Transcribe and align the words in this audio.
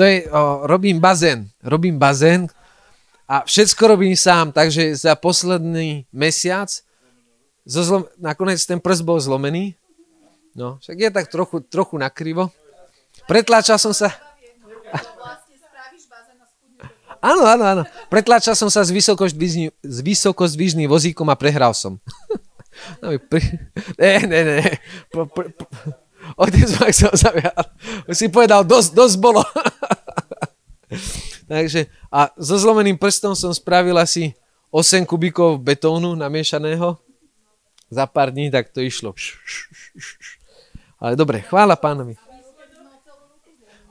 To 0.00 0.08
je, 0.08 0.24
o, 0.32 0.64
robím 0.64 0.96
bazén. 0.96 1.44
Robím 1.60 2.00
bazén 2.00 2.48
a 3.28 3.44
všetko 3.44 3.84
robím 3.84 4.16
sám, 4.16 4.48
takže 4.48 4.96
za 4.96 5.12
posledný 5.12 6.08
mesiac 6.08 6.72
zo 7.68 7.84
zlom, 7.84 8.02
nakoniec 8.16 8.64
ten 8.64 8.80
prst 8.80 9.04
bol 9.04 9.20
zlomený. 9.20 9.76
No, 10.56 10.80
však 10.80 10.96
je 10.96 11.10
tak 11.12 11.28
trochu, 11.28 11.60
trochu 11.68 12.00
nakrivo. 12.00 12.48
Pretláčal 13.28 13.76
som 13.76 13.92
sa... 13.92 14.08
Áno, 17.20 17.44
áno, 17.44 17.64
áno. 17.68 17.82
Pretláčal 18.08 18.56
som 18.56 18.72
sa 18.72 18.80
s, 18.80 18.88
vysokozdvižný, 18.88 19.68
s 19.84 19.98
vysokozdvižným 20.00 20.88
vozíkom 20.88 21.28
a 21.28 21.36
prehral 21.36 21.76
som. 21.76 22.00
No, 23.04 23.12
pri... 23.12 23.44
Ne, 24.00 24.24
ne, 24.24 24.40
ne. 24.40 24.58
Po, 25.12 25.28
po, 25.28 25.44
po... 25.52 25.68
Otec 26.36 26.68
ma 26.78 26.86
chcel 26.90 27.12
zaviať. 27.14 27.66
Si 28.14 28.30
povedal, 28.30 28.66
dosť, 28.66 28.94
dosť 28.94 29.16
bolo. 29.18 29.42
Takže, 31.50 31.90
a 32.10 32.30
so 32.38 32.54
zlomeným 32.58 32.94
prstom 32.94 33.34
som 33.34 33.50
spravil 33.50 33.98
asi 33.98 34.34
8 34.70 35.02
kubíkov 35.02 35.58
betónu 35.58 36.14
namiešaného 36.14 36.94
za 37.90 38.06
pár 38.06 38.30
dní, 38.30 38.54
tak 38.54 38.70
to 38.70 38.78
išlo. 38.78 39.10
Ale 41.02 41.18
dobre, 41.18 41.42
chvála 41.42 41.74
pánovi. 41.74 42.14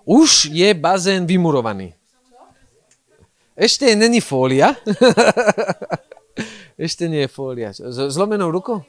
Už 0.07 0.49
je 0.49 0.71
bazén 0.73 1.27
vymurovaný. 1.27 1.93
Ešte 3.59 3.91
není 3.91 4.23
fólia. 4.23 4.71
Ešte 6.79 7.11
nie 7.11 7.27
je 7.27 7.29
fólia. 7.29 7.75
S 7.75 8.15
zlomenou 8.15 8.55
rukou? 8.55 8.87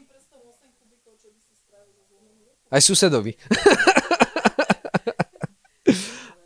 Aj 2.70 2.80
susedovi. 2.80 3.34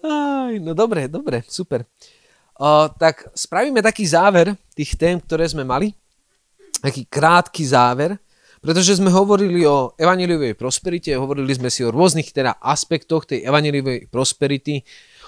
Aj, 0.05 0.53
no 0.61 0.73
dobre, 0.73 1.09
dobre, 1.09 1.45
super. 1.45 1.85
O, 2.57 2.89
tak 2.97 3.29
spravíme 3.37 3.85
taký 3.85 4.09
záver 4.09 4.57
tých 4.73 4.97
tém, 4.97 5.21
ktoré 5.21 5.45
sme 5.49 5.65
mali. 5.65 5.93
Taký 6.81 7.09
krátky 7.09 7.65
záver 7.65 8.17
pretože 8.65 8.97
sme 8.97 9.13
hovorili 9.13 9.69
o 9.69 9.93
evaneliovej 10.01 10.57
prosperite, 10.57 11.13
hovorili 11.13 11.53
sme 11.53 11.69
si 11.69 11.85
o 11.85 11.93
rôznych 11.93 12.33
teda 12.33 12.57
aspektoch 12.65 13.29
tej 13.29 13.45
evaneliovej 13.45 14.09
prosperity, 14.09 14.81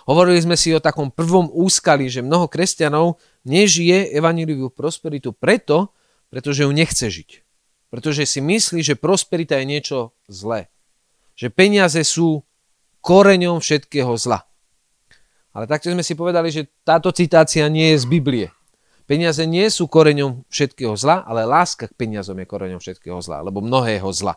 hovorili 0.08 0.40
sme 0.40 0.56
si 0.56 0.72
o 0.72 0.80
takom 0.80 1.12
prvom 1.12 1.52
úskali, 1.52 2.08
že 2.08 2.24
mnoho 2.24 2.48
kresťanov 2.48 3.20
nežije 3.44 4.16
evaneliovú 4.16 4.72
prosperitu 4.72 5.36
preto, 5.36 5.92
pretože 6.32 6.64
ju 6.64 6.72
nechce 6.72 7.12
žiť. 7.12 7.44
Pretože 7.92 8.24
si 8.24 8.40
myslí, 8.40 8.80
že 8.80 8.96
prosperita 8.96 9.60
je 9.60 9.68
niečo 9.68 10.16
zlé. 10.32 10.72
Že 11.36 11.52
peniaze 11.52 12.00
sú 12.02 12.42
koreňom 13.04 13.62
všetkého 13.62 14.10
zla. 14.18 14.42
Ale 15.54 15.64
takto 15.70 15.88
sme 15.88 16.04
si 16.04 16.12
povedali, 16.18 16.50
že 16.50 16.68
táto 16.84 17.12
citácia 17.14 17.64
nie 17.70 17.94
je 17.94 18.02
z 18.02 18.06
Biblie. 18.10 18.48
Peniaze 19.06 19.46
nie 19.46 19.70
sú 19.70 19.86
koreňom 19.86 20.42
všetkého 20.50 20.98
zla, 20.98 21.22
ale 21.22 21.46
láska 21.46 21.86
k 21.86 21.94
peniazom 21.94 22.36
je 22.42 22.50
koreňom 22.50 22.82
všetkého 22.82 23.22
zla, 23.22 23.40
alebo 23.40 23.62
mnohého 23.62 24.10
zla. 24.10 24.34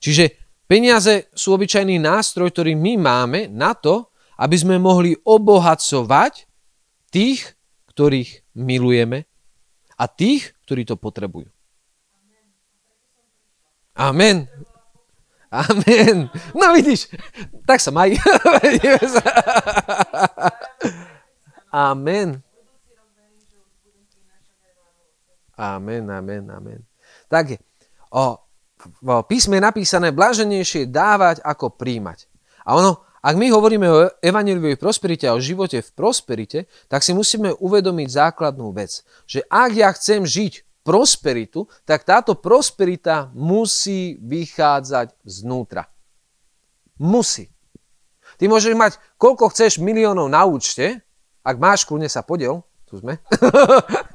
Čiže 0.00 0.34
peniaze 0.64 1.28
sú 1.36 1.52
obyčajný 1.54 2.00
nástroj, 2.00 2.50
ktorý 2.50 2.72
my 2.72 2.96
máme 2.96 3.40
na 3.52 3.76
to, 3.76 4.08
aby 4.40 4.56
sme 4.56 4.80
mohli 4.80 5.12
obohacovať 5.14 6.48
tých, 7.12 7.54
ktorých 7.92 8.56
milujeme 8.56 9.28
a 10.00 10.04
tých, 10.08 10.56
ktorí 10.64 10.88
to 10.88 10.96
potrebujú. 10.96 11.46
Amen. 13.92 14.48
Amen. 15.52 16.32
No 16.56 16.72
vidíš, 16.72 17.12
tak 17.68 17.76
sa 17.76 17.92
maj. 17.92 18.16
Amen. 21.68 22.40
Amen, 25.60 26.04
amen, 26.08 26.44
amen. 26.48 26.80
Tak 27.28 27.44
je. 27.52 27.58
O, 28.12 28.40
v 29.04 29.08
písme 29.28 29.60
je 29.60 29.68
napísané, 29.68 30.08
blaženejšie 30.10 30.88
dávať 30.88 31.44
ako 31.44 31.76
príjmať. 31.76 32.26
A 32.64 32.80
ono, 32.80 33.04
ak 33.22 33.36
my 33.36 33.52
hovoríme 33.52 33.86
o 33.86 34.10
evaneliovej 34.18 34.80
prosperite 34.80 35.30
a 35.30 35.36
o 35.36 35.44
živote 35.44 35.78
v 35.84 35.90
prosperite, 35.94 36.58
tak 36.90 37.04
si 37.06 37.14
musíme 37.14 37.54
uvedomiť 37.54 38.08
základnú 38.08 38.72
vec, 38.74 39.06
že 39.28 39.44
ak 39.46 39.70
ja 39.76 39.88
chcem 39.94 40.26
žiť 40.26 40.71
prosperitu, 40.82 41.66
tak 41.86 42.02
táto 42.02 42.34
prosperita 42.38 43.30
musí 43.34 44.18
vychádzať 44.18 45.14
znútra. 45.22 45.86
Musí. 46.98 47.50
Ty 48.38 48.50
môžeš 48.50 48.74
mať 48.74 48.92
koľko 49.18 49.50
chceš 49.54 49.78
miliónov 49.78 50.26
na 50.26 50.42
účte, 50.46 51.02
ak 51.42 51.56
máš, 51.58 51.82
kľudne 51.82 52.06
sa 52.06 52.22
podiel, 52.22 52.62
tu 52.86 52.98
sme. 52.98 53.18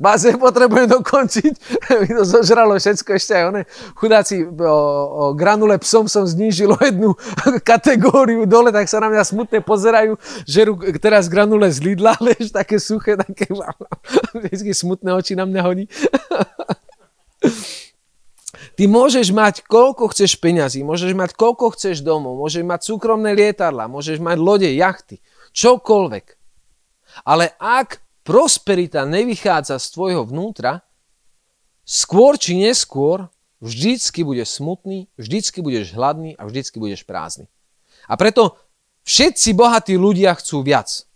bazén 0.00 0.40
potrebujem 0.40 0.88
dokončiť. 0.88 1.52
Mi 2.00 2.08
to 2.16 2.24
zožralo 2.24 2.80
všetko 2.80 3.10
ešte 3.20 3.32
aj 3.36 3.44
one. 3.52 3.62
Chudáci 3.94 4.48
o, 4.48 4.80
o 5.06 5.24
granule 5.36 5.76
psom 5.84 6.08
som 6.08 6.24
znížil 6.24 6.72
jednu 6.80 7.12
kategóriu 7.70 8.48
dole, 8.48 8.72
tak 8.72 8.88
sa 8.88 9.04
na 9.04 9.12
mňa 9.12 9.22
smutne 9.28 9.60
pozerajú, 9.60 10.16
že 10.48 10.64
teraz 10.96 11.28
granule 11.28 11.68
z 11.68 11.84
Lidla, 11.84 12.16
ale 12.18 12.32
také 12.48 12.80
suché, 12.80 13.20
také 13.20 13.52
vždy 14.32 14.72
smutné 14.72 15.12
oči 15.12 15.36
na 15.36 15.44
mňa 15.44 15.60
hodí. 15.62 15.84
Ty 18.80 18.84
môžeš 18.88 19.28
mať 19.36 19.68
koľko 19.68 20.08
chceš 20.16 20.40
peňazí, 20.40 20.80
môžeš 20.80 21.12
mať 21.12 21.36
koľko 21.36 21.76
chceš 21.76 22.00
domov, 22.00 22.40
môžeš 22.40 22.64
mať 22.64 22.80
súkromné 22.88 23.36
lietadla, 23.36 23.92
môžeš 23.92 24.16
mať 24.24 24.40
lode, 24.40 24.70
jachty, 24.72 25.20
čokoľvek. 25.52 26.40
Ale 27.28 27.52
ak 27.60 28.00
prosperita 28.30 29.02
nevychádza 29.02 29.82
z 29.82 29.86
tvojho 29.90 30.22
vnútra, 30.22 30.86
skôr 31.82 32.38
či 32.38 32.54
neskôr 32.54 33.26
vždycky 33.58 34.22
budeš 34.22 34.62
smutný, 34.62 35.10
vždycky 35.18 35.58
budeš 35.58 35.90
hladný 35.98 36.38
a 36.38 36.46
vždycky 36.46 36.78
budeš 36.78 37.02
prázdny. 37.02 37.50
A 38.06 38.14
preto 38.14 38.54
všetci 39.02 39.50
bohatí 39.58 39.98
ľudia 39.98 40.38
chcú 40.38 40.62
viac. 40.62 41.10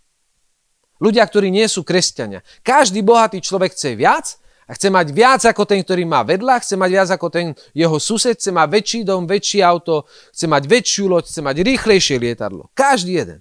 Ľudia, 0.98 1.22
ktorí 1.22 1.54
nie 1.54 1.70
sú 1.70 1.86
kresťania. 1.86 2.42
Každý 2.66 3.06
bohatý 3.06 3.38
človek 3.38 3.78
chce 3.78 3.94
viac 3.94 4.34
a 4.66 4.74
chce 4.74 4.90
mať 4.90 5.14
viac 5.14 5.42
ako 5.46 5.62
ten, 5.70 5.86
ktorý 5.86 6.02
má 6.02 6.26
vedľa, 6.26 6.66
chce 6.66 6.74
mať 6.74 6.90
viac 6.90 7.08
ako 7.14 7.30
ten 7.30 7.46
jeho 7.78 7.98
sused, 8.02 8.34
chce 8.34 8.50
mať 8.50 8.68
väčší 8.74 9.00
dom, 9.06 9.30
väčší 9.30 9.62
auto, 9.62 10.10
chce 10.34 10.50
mať 10.50 10.66
väčšiu 10.66 11.06
loď, 11.06 11.30
chce 11.30 11.40
mať 11.46 11.56
rýchlejšie 11.62 12.18
lietadlo. 12.18 12.74
Každý 12.74 13.22
jeden. 13.22 13.38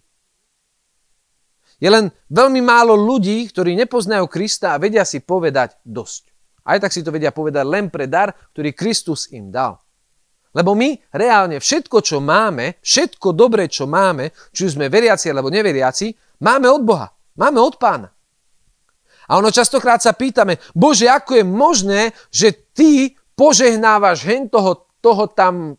Je 1.83 1.91
len 1.91 2.07
veľmi 2.31 2.63
málo 2.63 2.95
ľudí, 2.95 3.43
ktorí 3.51 3.75
nepoznajú 3.75 4.23
Krista 4.31 4.71
a 4.71 4.79
vedia 4.79 5.03
si 5.03 5.19
povedať 5.19 5.83
dosť. 5.83 6.31
Aj 6.63 6.79
tak 6.79 6.95
si 6.95 7.03
to 7.03 7.11
vedia 7.11 7.35
povedať 7.35 7.67
len 7.67 7.91
pre 7.91 8.07
dar, 8.07 8.31
ktorý 8.55 8.71
Kristus 8.71 9.27
im 9.35 9.51
dal. 9.51 9.75
Lebo 10.55 10.79
my 10.79 10.95
reálne 11.11 11.59
všetko, 11.59 11.99
čo 11.99 12.23
máme, 12.23 12.79
všetko 12.79 13.35
dobré, 13.35 13.67
čo 13.67 13.83
máme, 13.83 14.31
či 14.55 14.71
už 14.71 14.79
sme 14.79 14.87
veriaci 14.87 15.27
alebo 15.27 15.51
neveriaci, 15.51 16.39
máme 16.39 16.71
od 16.71 16.87
Boha. 16.87 17.11
Máme 17.35 17.59
od 17.59 17.75
pána. 17.75 18.07
A 19.27 19.35
ono 19.35 19.51
častokrát 19.51 19.99
sa 19.99 20.15
pýtame, 20.15 20.63
Bože, 20.71 21.11
ako 21.11 21.41
je 21.41 21.43
možné, 21.43 22.01
že 22.31 22.53
ty 22.71 23.11
požehnávaš 23.35 24.23
hen 24.23 24.47
toho, 24.47 24.87
toho 25.03 25.27
tam, 25.27 25.75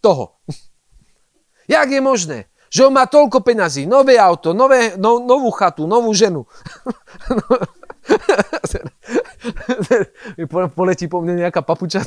toho. 0.00 0.40
Jak 1.74 1.90
je 1.90 2.00
možné? 2.00 2.38
Že 2.74 2.90
on 2.90 2.94
má 2.98 3.06
toľko 3.06 3.38
peňazí, 3.46 3.86
nové 3.86 4.18
auto, 4.18 4.50
nové, 4.50 4.98
no, 4.98 5.22
novú 5.22 5.54
chatu, 5.54 5.86
novú 5.86 6.10
ženu. 6.10 6.42
Poletí 10.74 11.06
po 11.06 11.22
mne 11.22 11.46
nejaká 11.46 11.62
papuča. 11.62 12.02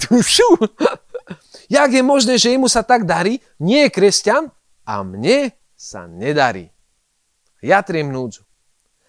Jak 1.71 1.89
je 1.95 2.03
možné, 2.03 2.35
že 2.35 2.51
jemu 2.51 2.67
sa 2.67 2.83
tak 2.83 3.07
darí? 3.07 3.39
Nie 3.63 3.87
je 3.87 3.95
kresťan 3.95 4.51
a 4.83 5.07
mne 5.07 5.55
sa 5.79 6.03
nedarí. 6.03 6.67
Ja 7.63 7.79
triem 7.79 8.11
núdzu. 8.11 8.43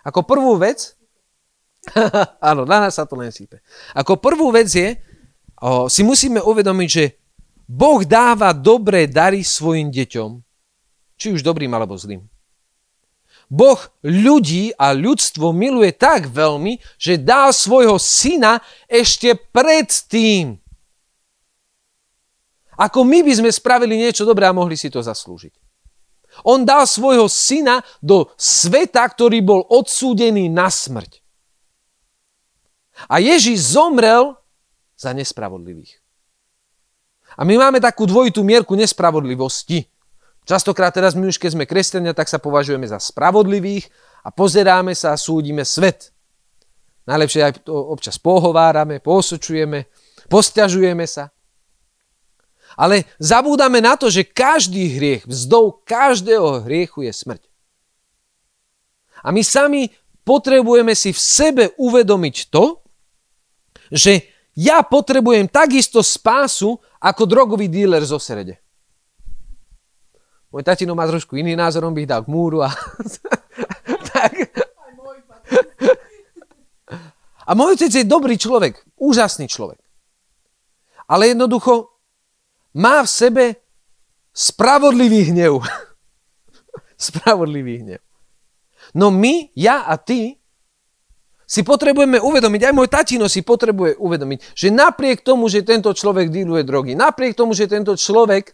Ako 0.06 0.22
prvú 0.22 0.54
vec, 0.62 0.94
áno, 2.38 2.62
na 2.62 2.87
nás 2.87 2.94
sa 2.94 3.02
to 3.02 3.19
len 3.19 3.34
sípe. 3.34 3.58
Ako 3.99 4.14
prvú 4.22 4.54
vec 4.54 4.70
je, 4.70 4.94
o, 5.58 5.90
si 5.90 6.06
musíme 6.06 6.38
uvedomiť, 6.38 6.88
že 6.88 7.19
Boh 7.66 8.06
dáva 8.06 8.54
dobré 8.54 9.11
dary 9.11 9.43
svojim 9.43 9.90
deťom, 9.90 10.47
či 11.18 11.34
už 11.34 11.42
dobrým 11.42 11.68
alebo 11.74 11.98
zlým. 11.98 12.22
Boh 13.48 13.80
ľudí 14.04 14.76
a 14.76 14.92
ľudstvo 14.92 15.56
miluje 15.56 15.96
tak 15.96 16.28
veľmi, 16.28 16.78
že 17.00 17.16
dal 17.16 17.50
svojho 17.50 17.96
syna 17.96 18.60
ešte 18.86 19.34
predtým. 19.34 20.60
Ako 22.78 23.02
my 23.02 23.26
by 23.26 23.32
sme 23.34 23.50
spravili 23.50 23.98
niečo 23.98 24.22
dobré 24.22 24.46
a 24.46 24.54
mohli 24.54 24.78
si 24.78 24.86
to 24.86 25.02
zaslúžiť. 25.02 25.50
On 26.46 26.62
dal 26.62 26.86
svojho 26.86 27.26
syna 27.26 27.82
do 27.98 28.30
sveta, 28.38 29.02
ktorý 29.02 29.42
bol 29.42 29.66
odsúdený 29.66 30.46
na 30.46 30.70
smrť. 30.70 31.18
A 33.10 33.18
Ježíš 33.18 33.74
zomrel 33.74 34.38
za 34.94 35.10
nespravodlivých. 35.10 35.98
A 37.38 37.42
my 37.46 37.54
máme 37.54 37.78
takú 37.78 38.06
dvojitú 38.06 38.42
mierku 38.42 38.74
nespravodlivosti. 38.74 39.86
Častokrát 40.48 40.96
teraz 40.96 41.12
my 41.12 41.28
už 41.28 41.36
keď 41.36 41.60
sme 41.60 41.68
kresťania, 41.68 42.16
tak 42.16 42.24
sa 42.24 42.40
považujeme 42.40 42.88
za 42.88 42.96
spravodlivých 42.96 43.84
a 44.24 44.32
pozeráme 44.32 44.96
sa 44.96 45.12
a 45.12 45.20
súdime 45.20 45.60
svet. 45.60 46.08
Najlepšie 47.04 47.40
aj 47.44 47.52
to 47.68 47.76
občas 47.76 48.16
pohovárame, 48.16 49.04
posočujeme, 49.04 49.92
posťažujeme 50.32 51.04
sa. 51.04 51.28
Ale 52.80 53.04
zabúdame 53.20 53.84
na 53.84 54.00
to, 54.00 54.08
že 54.08 54.24
každý 54.24 54.96
hriech, 54.96 55.28
vzdou 55.28 55.84
každého 55.84 56.64
hriechu 56.64 57.04
je 57.04 57.12
smrť. 57.12 57.44
A 59.20 59.28
my 59.28 59.44
sami 59.44 59.92
potrebujeme 60.24 60.96
si 60.96 61.12
v 61.12 61.20
sebe 61.20 61.64
uvedomiť 61.76 62.36
to, 62.48 62.80
že 63.92 64.24
ja 64.56 64.80
potrebujem 64.80 65.48
takisto 65.48 66.00
spásu 66.00 66.76
ako 67.00 67.22
drogový 67.28 67.68
díler 67.68 68.00
zo 68.04 68.16
srede. 68.16 68.60
Môj 70.48 70.64
tatino 70.64 70.96
má 70.96 71.04
trošku 71.04 71.36
iný 71.36 71.52
názor, 71.52 71.84
on 71.84 71.92
by 71.92 72.04
ich 72.04 72.10
dal 72.10 72.24
k 72.24 72.32
múru 72.32 72.64
a... 72.64 72.72
tak. 74.12 74.32
A 77.48 77.56
môj 77.56 77.80
otec 77.80 77.88
je 77.88 78.04
dobrý 78.04 78.36
človek, 78.36 78.80
úžasný 79.00 79.48
človek. 79.48 79.80
Ale 81.08 81.32
jednoducho 81.32 81.88
má 82.76 83.00
v 83.00 83.08
sebe 83.08 83.44
spravodlivý 84.36 85.32
hnev. 85.32 85.64
spravodlivý 87.08 87.74
hnev. 87.84 88.00
No 88.92 89.08
my, 89.08 89.52
ja 89.56 89.88
a 89.88 89.96
ty 89.96 90.36
si 91.48 91.64
potrebujeme 91.64 92.20
uvedomiť, 92.20 92.60
aj 92.68 92.74
môj 92.76 92.88
tatino 92.92 93.24
si 93.24 93.40
potrebuje 93.40 93.96
uvedomiť, 93.96 94.52
že 94.52 94.68
napriek 94.68 95.24
tomu, 95.24 95.48
že 95.48 95.64
tento 95.64 95.88
človek 95.96 96.28
díluje 96.28 96.60
drogy, 96.68 96.92
napriek 96.92 97.32
tomu, 97.32 97.56
že 97.56 97.64
tento 97.64 97.96
človek 97.96 98.52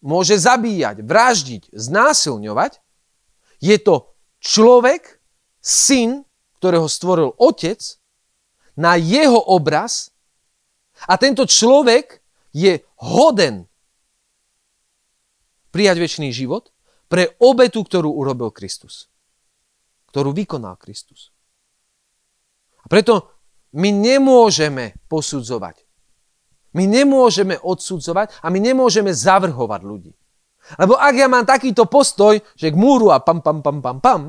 môže 0.00 0.36
zabíjať, 0.40 1.04
vraždiť, 1.04 1.62
znásilňovať, 1.72 2.80
je 3.60 3.76
to 3.76 4.08
človek, 4.40 5.20
syn, 5.60 6.24
ktorého 6.60 6.88
stvoril 6.88 7.36
otec, 7.36 7.80
na 8.80 8.96
jeho 8.96 9.36
obraz 9.36 10.08
a 11.04 11.20
tento 11.20 11.44
človek 11.44 12.24
je 12.56 12.80
hoden 12.96 13.68
prijať 15.68 15.96
väčší 16.00 16.32
život 16.32 16.72
pre 17.12 17.36
obetu, 17.42 17.84
ktorú 17.84 18.08
urobil 18.08 18.48
Kristus. 18.54 19.12
Ktorú 20.08 20.32
vykonal 20.32 20.80
Kristus. 20.80 21.30
A 22.80 22.86
preto 22.88 23.28
my 23.76 23.92
nemôžeme 23.92 24.98
posudzovať. 25.06 25.89
My 26.70 26.86
nemôžeme 26.86 27.58
odsudzovať 27.58 28.42
a 28.42 28.46
my 28.50 28.58
nemôžeme 28.62 29.10
zavrhovať 29.10 29.80
ľudí. 29.82 30.12
Lebo 30.78 30.94
ak 30.94 31.14
ja 31.18 31.26
mám 31.26 31.42
takýto 31.42 31.90
postoj, 31.90 32.38
že 32.54 32.70
k 32.70 32.78
múru 32.78 33.10
a 33.10 33.18
pam, 33.18 33.42
pam, 33.42 33.58
pam, 33.58 33.82
pam, 33.82 33.98
pam, 33.98 34.22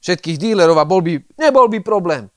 všetkých 0.00 0.36
dílerov 0.40 0.80
a 0.80 0.88
bol 0.88 1.04
by, 1.04 1.20
nebol 1.36 1.68
by 1.68 1.84
problém. 1.84 2.32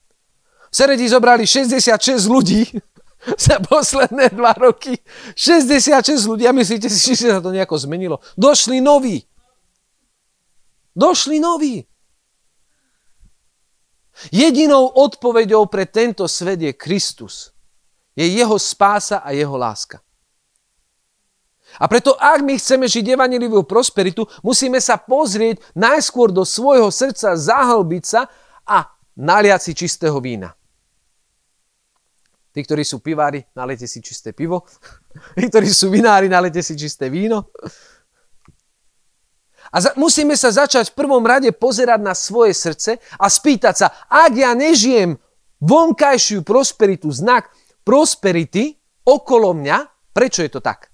V 0.68 0.74
Seredi 0.76 1.08
zobrali 1.08 1.48
66 1.48 2.28
ľudí 2.28 2.68
za 3.48 3.64
posledné 3.64 4.36
dva 4.36 4.52
roky. 4.56 5.00
66 5.36 6.28
ľudí. 6.28 6.44
A 6.44 6.52
myslíte 6.52 6.92
si, 6.92 7.16
že 7.16 7.32
sa 7.32 7.40
to 7.40 7.56
nejako 7.56 7.80
zmenilo? 7.80 8.20
Došli 8.36 8.84
noví. 8.84 9.24
Došli 10.92 11.40
noví. 11.40 11.88
Jedinou 14.34 14.90
odpoveďou 14.98 15.70
pre 15.70 15.86
tento 15.86 16.26
svet 16.26 16.58
je 16.58 16.74
Kristus. 16.74 17.54
Je 18.18 18.26
jeho 18.26 18.58
spása 18.58 19.22
a 19.22 19.30
jeho 19.30 19.54
láska. 19.54 20.02
A 21.78 21.86
preto, 21.86 22.18
ak 22.18 22.42
my 22.42 22.58
chceme 22.58 22.90
žiť 22.90 23.14
evanilivú 23.14 23.62
prosperitu, 23.62 24.26
musíme 24.42 24.82
sa 24.82 24.98
pozrieť 24.98 25.62
najskôr 25.78 26.34
do 26.34 26.42
svojho 26.42 26.90
srdca, 26.90 27.38
zahlbiť 27.38 28.04
sa 28.08 28.26
a 28.66 28.90
naliať 29.14 29.62
si 29.62 29.72
čistého 29.86 30.18
vína. 30.18 30.58
Tí, 32.50 32.66
ktorí 32.66 32.82
sú 32.82 32.98
pivári, 32.98 33.46
nalejte 33.54 33.86
si 33.86 34.02
čisté 34.02 34.34
pivo. 34.34 34.66
Tí, 35.38 35.46
ktorí 35.46 35.70
sú 35.70 35.94
vinári, 35.94 36.26
nalejte 36.26 36.66
si 36.66 36.74
čisté 36.74 37.14
víno. 37.14 37.54
A 39.70 39.78
za, 39.78 39.92
musíme 40.00 40.34
sa 40.34 40.50
začať 40.50 40.90
v 40.90 40.98
prvom 40.98 41.22
rade 41.22 41.52
pozerať 41.54 42.00
na 42.02 42.18
svoje 42.18 42.56
srdce 42.56 42.98
a 43.20 43.28
spýtať 43.28 43.76
sa, 43.76 43.88
ak 44.10 44.32
ja 44.34 44.56
nežijem 44.58 45.20
vonkajšiu 45.62 46.42
prosperitu, 46.42 47.12
znak 47.14 47.52
prosperity 47.88 48.76
okolo 49.08 49.56
mňa, 49.56 49.78
prečo 50.12 50.44
je 50.44 50.52
to 50.52 50.60
tak? 50.60 50.92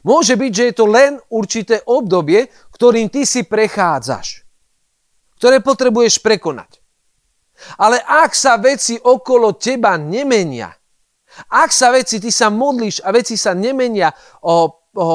Môže 0.00 0.40
byť, 0.40 0.52
že 0.52 0.64
je 0.72 0.74
to 0.76 0.86
len 0.88 1.20
určité 1.28 1.84
obdobie, 1.84 2.48
ktorým 2.72 3.12
ty 3.12 3.28
si 3.28 3.44
prechádzaš, 3.44 4.48
ktoré 5.36 5.60
potrebuješ 5.60 6.24
prekonať. 6.24 6.80
Ale 7.76 8.00
ak 8.00 8.32
sa 8.32 8.56
veci 8.56 8.96
okolo 8.96 9.56
teba 9.60 9.96
nemenia, 10.00 10.72
ak 11.52 11.68
sa 11.68 11.92
veci, 11.92 12.16
ty 12.16 12.32
sa 12.32 12.48
modlíš 12.48 13.04
a 13.04 13.12
veci 13.12 13.36
sa 13.36 13.52
nemenia, 13.52 14.08
o, 14.40 14.72
o, 14.72 15.06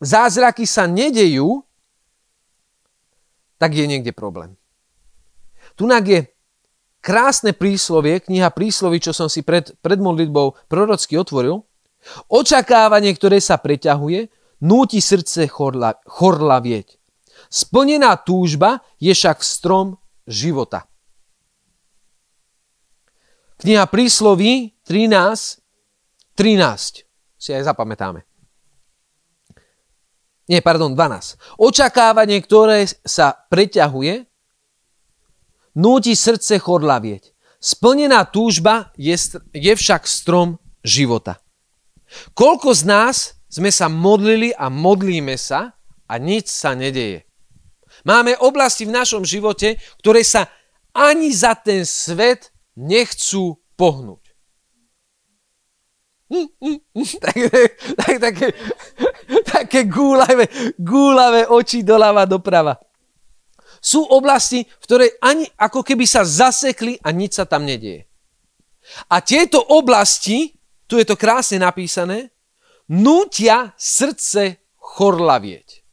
zázraky 0.00 0.68
sa 0.68 0.84
nedejú, 0.84 1.64
tak 3.56 3.72
je 3.72 3.88
niekde 3.88 4.12
problém. 4.12 4.52
Tunak 5.76 6.04
je 6.04 6.20
krásne 7.06 7.54
príslovie, 7.54 8.18
kniha 8.18 8.50
prísloví, 8.50 8.98
čo 8.98 9.14
som 9.14 9.30
si 9.30 9.46
pred, 9.46 9.70
pred 9.78 10.02
modlitbou 10.02 10.66
prorocky 10.66 11.14
otvoril. 11.14 11.62
Očakávanie, 12.26 13.14
ktoré 13.14 13.38
sa 13.38 13.62
preťahuje, 13.62 14.26
núti 14.66 14.98
srdce 14.98 15.46
chorla, 15.46 15.94
chorlavieť. 16.02 16.98
Splnená 17.46 18.18
túžba 18.18 18.82
je 18.98 19.14
však 19.14 19.38
strom 19.46 19.94
života. 20.26 20.90
Kniha 23.62 23.86
prísloví 23.86 24.74
13, 24.82 25.62
13 26.34 27.06
si 27.38 27.50
aj 27.54 27.62
zapamätáme. 27.70 28.26
Nie, 30.46 30.62
pardon, 30.62 30.94
12. 30.94 31.58
Očakávanie, 31.58 32.38
ktoré 32.42 32.86
sa 32.86 33.34
preťahuje, 33.50 34.26
núti 35.76 36.16
srdce 36.16 36.56
chorlavieť. 36.58 37.36
Splnená 37.60 38.24
túžba 38.28 38.92
je, 38.96 39.16
je 39.52 39.72
však 39.76 40.08
strom 40.08 40.56
života. 40.80 41.40
Koľko 42.32 42.72
z 42.72 42.82
nás 42.86 43.16
sme 43.50 43.70
sa 43.72 43.90
modlili 43.90 44.52
a 44.54 44.72
modlíme 44.72 45.34
sa 45.36 45.74
a 46.06 46.14
nič 46.16 46.48
sa 46.48 46.72
nedeje. 46.76 47.26
Máme 48.06 48.38
oblasti 48.38 48.86
v 48.86 48.94
našom 48.94 49.26
živote, 49.26 49.80
ktoré 49.98 50.22
sa 50.22 50.46
ani 50.94 51.34
za 51.34 51.58
ten 51.58 51.82
svet 51.82 52.54
nechcú 52.78 53.58
pohnúť. 53.74 54.22
tak, 57.22 57.36
tak, 57.94 58.14
také, 58.18 58.46
také 59.46 59.80
gúlavé, 59.86 60.50
gúlavé 60.74 61.46
oči 61.46 61.86
doľava 61.86 62.26
doprava. 62.26 62.74
Sú 63.86 64.02
oblasti, 64.02 64.66
v 64.66 64.82
ktorej 64.82 65.10
ani 65.22 65.46
ako 65.54 65.86
keby 65.86 66.02
sa 66.10 66.26
zasekli 66.26 66.98
a 67.06 67.14
nič 67.14 67.38
sa 67.38 67.46
tam 67.46 67.62
nedieje. 67.62 68.10
A 69.06 69.22
tieto 69.22 69.62
oblasti, 69.62 70.58
tu 70.90 70.98
je 70.98 71.06
to 71.06 71.14
krásne 71.14 71.62
napísané, 71.62 72.34
nútia 72.90 73.70
srdce 73.78 74.58
chorlavieť. 74.74 75.86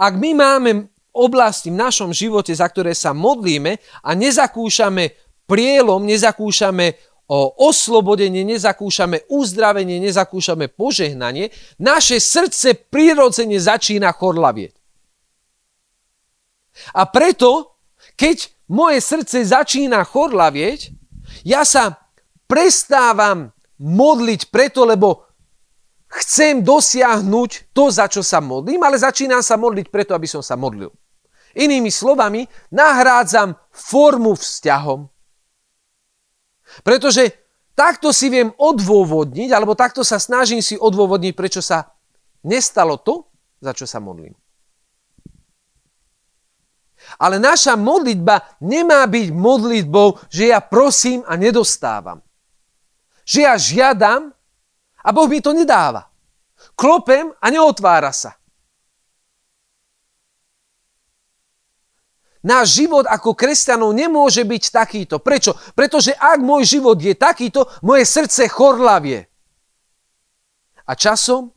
Ak 0.00 0.16
my 0.16 0.32
máme 0.32 0.88
oblasti 1.12 1.68
v 1.68 1.80
našom 1.84 2.16
živote, 2.16 2.56
za 2.56 2.64
ktoré 2.64 2.96
sa 2.96 3.12
modlíme 3.12 3.76
a 4.00 4.10
nezakúšame 4.16 5.12
prielom, 5.44 6.08
nezakúšame 6.08 6.96
oslobodenie, 7.30 8.44
nezakúšame 8.44 9.24
uzdravenie, 9.32 9.96
nezakúšame 10.00 10.68
požehnanie, 10.68 11.48
naše 11.80 12.20
srdce 12.20 12.76
prirodzene 12.76 13.56
začína 13.56 14.12
chorlavieť. 14.12 14.76
A 16.92 17.06
preto, 17.08 17.80
keď 18.18 18.50
moje 18.68 19.00
srdce 19.00 19.40
začína 19.46 20.04
chorlavieť, 20.04 20.92
ja 21.46 21.64
sa 21.64 21.96
prestávam 22.44 23.54
modliť 23.80 24.52
preto, 24.52 24.84
lebo 24.84 25.24
chcem 26.20 26.62
dosiahnuť 26.62 27.74
to, 27.74 27.84
za 27.90 28.06
čo 28.06 28.22
sa 28.22 28.38
modlím, 28.38 28.82
ale 28.84 29.00
začínam 29.00 29.42
sa 29.42 29.56
modliť 29.56 29.86
preto, 29.88 30.12
aby 30.14 30.28
som 30.28 30.44
sa 30.44 30.54
modlil. 30.54 30.92
Inými 31.54 31.90
slovami, 31.90 32.46
nahrádzam 32.74 33.54
formu 33.70 34.34
vzťahom. 34.34 35.13
Pretože 36.82 37.30
takto 37.76 38.10
si 38.10 38.32
viem 38.32 38.50
odôvodniť, 38.56 39.50
alebo 39.54 39.78
takto 39.78 40.02
sa 40.02 40.18
snažím 40.18 40.64
si 40.64 40.74
odôvodniť, 40.74 41.32
prečo 41.36 41.62
sa 41.62 41.94
nestalo 42.42 42.98
to, 42.98 43.30
za 43.62 43.70
čo 43.76 43.86
sa 43.86 44.02
modlím. 44.02 44.34
Ale 47.20 47.36
naša 47.36 47.76
modlitba 47.76 48.58
nemá 48.64 49.04
byť 49.04 49.28
modlitbou, 49.30 50.32
že 50.32 50.50
ja 50.50 50.58
prosím 50.64 51.20
a 51.28 51.36
nedostávam. 51.36 52.24
Že 53.28 53.38
ja 53.44 53.54
žiadam 53.60 54.32
a 55.04 55.08
Boh 55.12 55.28
mi 55.28 55.44
to 55.44 55.52
nedáva. 55.52 56.08
Klopem 56.72 57.30
a 57.38 57.46
neotvára 57.52 58.10
sa. 58.10 58.40
Náš 62.44 62.84
život 62.84 63.08
ako 63.08 63.32
kresťanov 63.32 63.96
nemôže 63.96 64.44
byť 64.44 64.64
takýto. 64.68 65.16
Prečo? 65.16 65.56
Pretože 65.72 66.12
ak 66.12 66.44
môj 66.44 66.76
život 66.76 67.00
je 67.00 67.16
takýto, 67.16 67.64
moje 67.80 68.04
srdce 68.04 68.52
chorlavie. 68.52 69.24
A 70.84 70.92
časom 70.92 71.48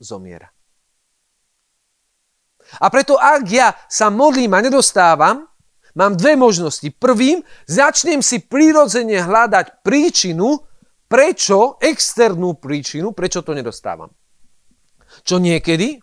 zomiera. 0.00 0.48
A 2.80 2.88
preto 2.88 3.20
ak 3.20 3.44
ja 3.52 3.76
sa 3.84 4.08
modlím 4.08 4.56
a 4.56 4.64
nedostávam, 4.64 5.44
mám 5.92 6.16
dve 6.16 6.40
možnosti. 6.40 6.88
Prvým, 6.96 7.44
začnem 7.68 8.24
si 8.24 8.40
prirodzene 8.40 9.20
hľadať 9.20 9.84
príčinu, 9.84 10.56
prečo, 11.04 11.76
externú 11.84 12.56
príčinu, 12.56 13.12
prečo 13.12 13.44
to 13.44 13.52
nedostávam. 13.52 14.08
Čo 15.20 15.36
niekedy 15.36 16.00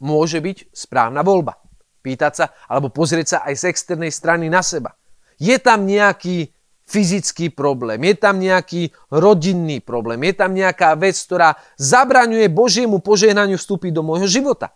môže 0.00 0.40
byť 0.40 0.72
správna 0.72 1.20
voľba 1.20 1.61
pýtať 2.02 2.32
sa 2.34 2.46
alebo 2.66 2.90
pozrieť 2.90 3.26
sa 3.26 3.38
aj 3.46 3.54
z 3.54 3.64
externej 3.70 4.10
strany 4.10 4.50
na 4.50 4.60
seba. 4.60 4.98
Je 5.38 5.54
tam 5.62 5.86
nejaký 5.86 6.50
fyzický 6.82 7.54
problém, 7.54 8.02
je 8.04 8.14
tam 8.18 8.36
nejaký 8.42 8.92
rodinný 9.08 9.80
problém, 9.80 10.20
je 10.28 10.34
tam 10.34 10.52
nejaká 10.52 10.98
vec, 10.98 11.16
ktorá 11.16 11.56
zabraňuje 11.80 12.52
Božiemu 12.52 13.00
požehnaniu 13.00 13.56
vstúpiť 13.56 13.94
do 13.94 14.02
môjho 14.04 14.28
života. 14.28 14.74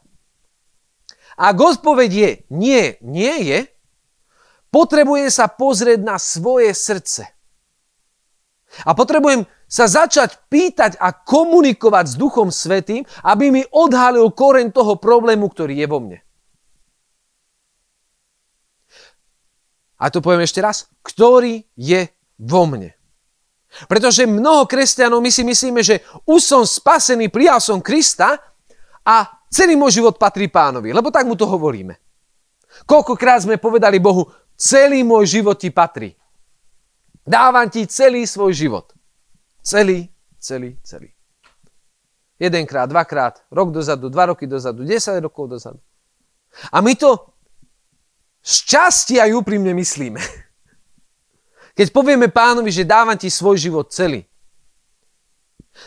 A 1.36 1.52
odpoveď 1.52 2.10
je 2.10 2.30
nie, 2.48 2.82
nie 3.04 3.36
je, 3.44 3.58
potrebujem 4.72 5.28
sa 5.28 5.52
pozrieť 5.52 6.00
na 6.00 6.16
svoje 6.16 6.72
srdce. 6.72 7.28
A 8.88 8.96
potrebujem 8.96 9.44
sa 9.66 9.86
začať 9.86 10.40
pýtať 10.48 10.96
a 10.96 11.12
komunikovať 11.12 12.04
s 12.12 12.14
Duchom 12.16 12.48
Svetým, 12.48 13.04
aby 13.22 13.50
mi 13.50 13.62
odhalil 13.68 14.30
koreň 14.32 14.72
toho 14.72 14.96
problému, 14.96 15.50
ktorý 15.50 15.74
je 15.76 15.86
vo 15.86 15.98
mne. 16.00 16.25
A 19.96 20.12
to 20.12 20.20
poviem 20.20 20.44
ešte 20.44 20.60
raz, 20.60 20.88
ktorý 21.00 21.64
je 21.76 22.08
vo 22.36 22.68
mne. 22.68 22.92
Pretože 23.88 24.28
mnoho 24.28 24.64
kresťanov 24.64 25.20
my 25.20 25.28
si 25.32 25.44
myslíme, 25.44 25.80
že 25.84 26.00
už 26.24 26.40
som 26.40 26.62
spasený, 26.64 27.28
prijal 27.28 27.60
som 27.60 27.84
Krista 27.84 28.40
a 29.04 29.16
celý 29.52 29.76
môj 29.76 30.00
život 30.00 30.16
patrí 30.16 30.48
pánovi, 30.48 30.92
lebo 30.92 31.12
tak 31.12 31.28
mu 31.28 31.36
to 31.36 31.44
hovoríme. 31.44 31.96
Koľkokrát 32.84 33.44
sme 33.44 33.56
povedali 33.56 34.00
Bohu, 34.00 34.28
celý 34.56 35.00
môj 35.00 35.40
život 35.40 35.56
ti 35.56 35.72
patrí. 35.72 36.12
Dávam 37.24 37.66
ti 37.68 37.88
celý 37.88 38.24
svoj 38.28 38.52
život. 38.52 38.92
Celý, 39.64 40.08
celý, 40.38 40.78
celý. 40.84 41.10
Jedenkrát, 42.36 42.86
dvakrát, 42.86 43.42
rok 43.48 43.72
dozadu, 43.72 44.12
dva 44.12 44.30
roky 44.30 44.44
dozadu, 44.44 44.84
10 44.84 45.24
rokov 45.24 45.56
dozadu. 45.56 45.80
A 46.68 46.84
my 46.84 46.92
to 46.94 47.35
šťastia 48.46 49.26
aj 49.26 49.42
úprimne 49.42 49.74
myslíme. 49.74 50.22
Keď 51.76 51.90
povieme 51.90 52.30
pánovi, 52.30 52.70
že 52.70 52.86
dávam 52.86 53.18
ti 53.18 53.26
svoj 53.26 53.58
život 53.58 53.90
celý. 53.90 54.22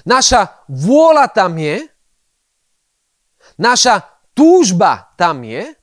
Naša 0.06 0.68
vôľa 0.70 1.26
tam 1.34 1.58
je, 1.58 1.88
naša 3.58 4.06
túžba 4.38 5.10
tam 5.18 5.42
je, 5.42 5.74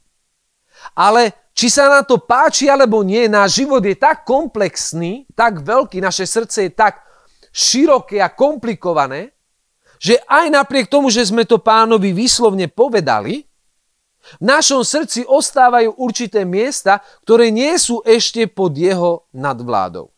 ale 0.95 1.35
či 1.57 1.73
sa 1.73 1.89
nám 1.91 2.05
to 2.07 2.21
páči 2.21 2.71
alebo 2.71 3.01
nie, 3.03 3.27
náš 3.27 3.65
život 3.65 3.83
je 3.83 3.97
tak 3.97 4.23
komplexný, 4.23 5.27
tak 5.35 5.65
veľký, 5.65 5.99
naše 5.99 6.29
srdce 6.29 6.69
je 6.69 6.73
tak 6.77 7.03
široké 7.51 8.21
a 8.21 8.29
komplikované, 8.29 9.33
že 9.97 10.21
aj 10.29 10.53
napriek 10.53 10.93
tomu, 10.93 11.09
že 11.09 11.25
sme 11.25 11.49
to 11.49 11.57
pánovi 11.57 12.13
výslovne 12.13 12.69
povedali, 12.69 13.49
v 14.41 14.45
našom 14.45 14.83
srdci 14.83 15.23
ostávajú 15.23 15.95
určité 15.97 16.43
miesta, 16.43 17.01
ktoré 17.23 17.55
nie 17.55 17.79
sú 17.79 18.03
ešte 18.03 18.51
pod 18.51 18.75
jeho 18.75 19.31
nadvládou. 19.31 20.11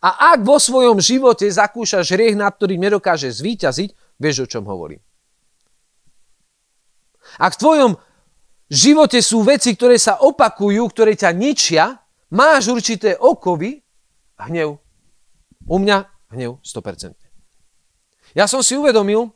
A 0.00 0.34
ak 0.34 0.46
vo 0.46 0.56
svojom 0.56 1.02
živote 1.02 1.44
zakúšaš 1.44 2.16
hriech, 2.16 2.38
nad 2.38 2.54
ktorým 2.56 2.80
nedokáže 2.80 3.28
zvíťaziť, 3.28 4.16
vieš, 4.16 4.46
o 4.46 4.50
čom 4.50 4.64
hovorím. 4.64 5.02
Ak 7.36 7.54
v 7.58 7.60
tvojom 7.60 7.92
živote 8.72 9.20
sú 9.20 9.44
veci, 9.44 9.76
ktoré 9.76 10.00
sa 10.00 10.18
opakujú, 10.24 10.82
ktoré 10.88 11.12
ťa 11.12 11.30
ničia, 11.36 11.84
máš 12.32 12.72
určité 12.72 13.20
okovy 13.20 13.84
hnev. 14.48 14.80
U 15.68 15.76
mňa 15.76 16.08
hnev 16.34 16.58
100%. 16.64 17.14
Ja 18.32 18.48
som 18.48 18.64
si 18.64 18.74
uvedomil, 18.74 19.28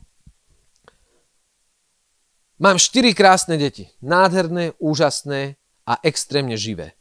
Mám 2.56 2.80
štyri 2.80 3.12
krásne 3.12 3.60
deti. 3.60 3.92
Nádherné, 4.00 4.72
úžasné 4.80 5.60
a 5.84 6.00
extrémne 6.00 6.56
živé. 6.56 6.96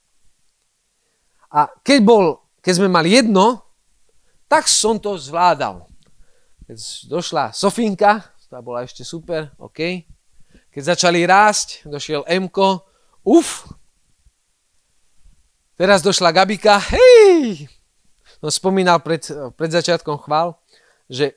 A 1.48 1.72
keď, 1.80 2.00
bol, 2.04 2.24
keď 2.60 2.74
sme 2.84 2.90
mali 2.92 3.16
jedno, 3.16 3.64
tak 4.52 4.68
som 4.68 5.00
to 5.00 5.16
zvládal. 5.16 5.88
Keď 6.68 6.78
došla 7.08 7.56
Sofinka, 7.56 8.36
tá 8.52 8.60
bola 8.60 8.84
ešte 8.84 9.08
super, 9.08 9.52
OK. 9.56 10.04
Keď 10.76 10.96
začali 10.96 11.24
rásť, 11.24 11.88
došiel 11.88 12.28
Mko, 12.28 12.84
uf. 13.24 13.64
Teraz 15.80 16.04
došla 16.04 16.36
Gabika, 16.36 16.80
hej. 16.92 17.68
Som 18.44 18.52
spomínal 18.52 19.00
pred, 19.00 19.24
pred 19.56 19.72
začiatkom 19.72 20.20
chvál, 20.20 20.60
že 21.08 21.36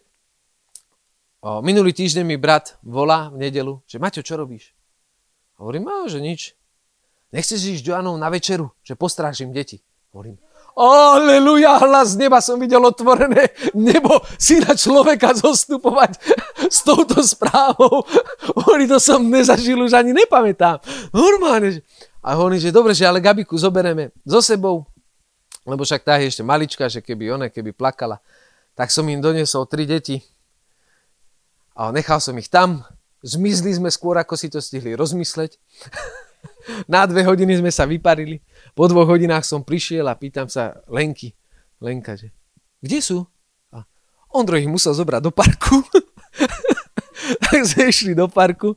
minulý 1.42 1.94
týždeň 1.94 2.24
mi 2.26 2.36
brat 2.36 2.78
volá 2.82 3.30
v 3.30 3.46
nedelu, 3.46 3.78
že 3.86 4.02
Maťo, 4.02 4.26
čo 4.26 4.34
robíš? 4.34 4.74
Hovorím, 5.58 5.86
a 5.86 6.06
že 6.10 6.18
nič. 6.22 6.54
Nechceš 7.30 7.78
ísť 7.78 7.84
Joanou 7.84 8.16
na 8.16 8.32
večeru, 8.32 8.72
že 8.82 8.96
postrážim 8.96 9.52
deti. 9.52 9.82
Hovorím, 10.10 10.40
Aleluja, 10.78 11.82
hlas 11.82 12.14
z 12.14 12.22
neba 12.22 12.38
som 12.38 12.54
videl 12.54 12.78
otvorené 12.78 13.50
nebo 13.74 14.22
si 14.38 14.62
na 14.62 14.78
človeka 14.78 15.34
zostupovať 15.34 16.22
s 16.70 16.86
touto 16.86 17.18
správou. 17.18 18.06
Hovorí, 18.54 18.86
to 18.86 19.02
som 19.02 19.26
nezažil, 19.26 19.82
už 19.82 19.98
ani 19.98 20.14
nepamätám. 20.14 20.78
Normálne. 21.10 21.82
A 22.22 22.38
hovorí, 22.38 22.62
že 22.62 22.70
dobre, 22.70 22.94
že 22.94 23.10
ale 23.10 23.18
Gabiku 23.18 23.58
zobereme 23.58 24.14
so 24.22 24.38
sebou, 24.38 24.86
lebo 25.66 25.82
však 25.82 26.06
tá 26.06 26.14
je 26.22 26.30
ešte 26.30 26.46
malička, 26.46 26.86
že 26.86 27.02
keby 27.02 27.34
ona, 27.34 27.46
keby 27.50 27.74
plakala, 27.74 28.22
tak 28.78 28.94
som 28.94 29.02
im 29.10 29.18
donesol 29.18 29.66
tri 29.66 29.82
deti, 29.82 30.22
a 31.78 31.94
nechal 31.94 32.18
som 32.18 32.34
ich 32.34 32.50
tam. 32.50 32.82
Zmizli 33.22 33.70
sme 33.70 33.86
skôr, 33.94 34.18
ako 34.18 34.34
si 34.34 34.50
to 34.50 34.58
stihli 34.58 34.98
rozmysleť. 34.98 35.54
Na 36.92 37.06
dve 37.06 37.22
hodiny 37.22 37.62
sme 37.62 37.70
sa 37.70 37.86
vyparili. 37.86 38.42
Po 38.74 38.90
dvoch 38.90 39.06
hodinách 39.06 39.46
som 39.46 39.62
prišiel 39.62 40.10
a 40.10 40.18
pýtam 40.18 40.50
sa 40.50 40.82
Lenky. 40.90 41.38
Lenka, 41.78 42.18
že 42.18 42.34
kde 42.82 42.98
sú? 42.98 43.18
A 43.70 43.86
Ondro 44.34 44.58
ich 44.58 44.66
musel 44.66 44.90
zobrať 44.90 45.22
do 45.22 45.30
parku. 45.30 45.86
tak 47.46 47.62
sme 47.62 47.94
išli 47.94 48.12
do 48.18 48.26
parku. 48.26 48.74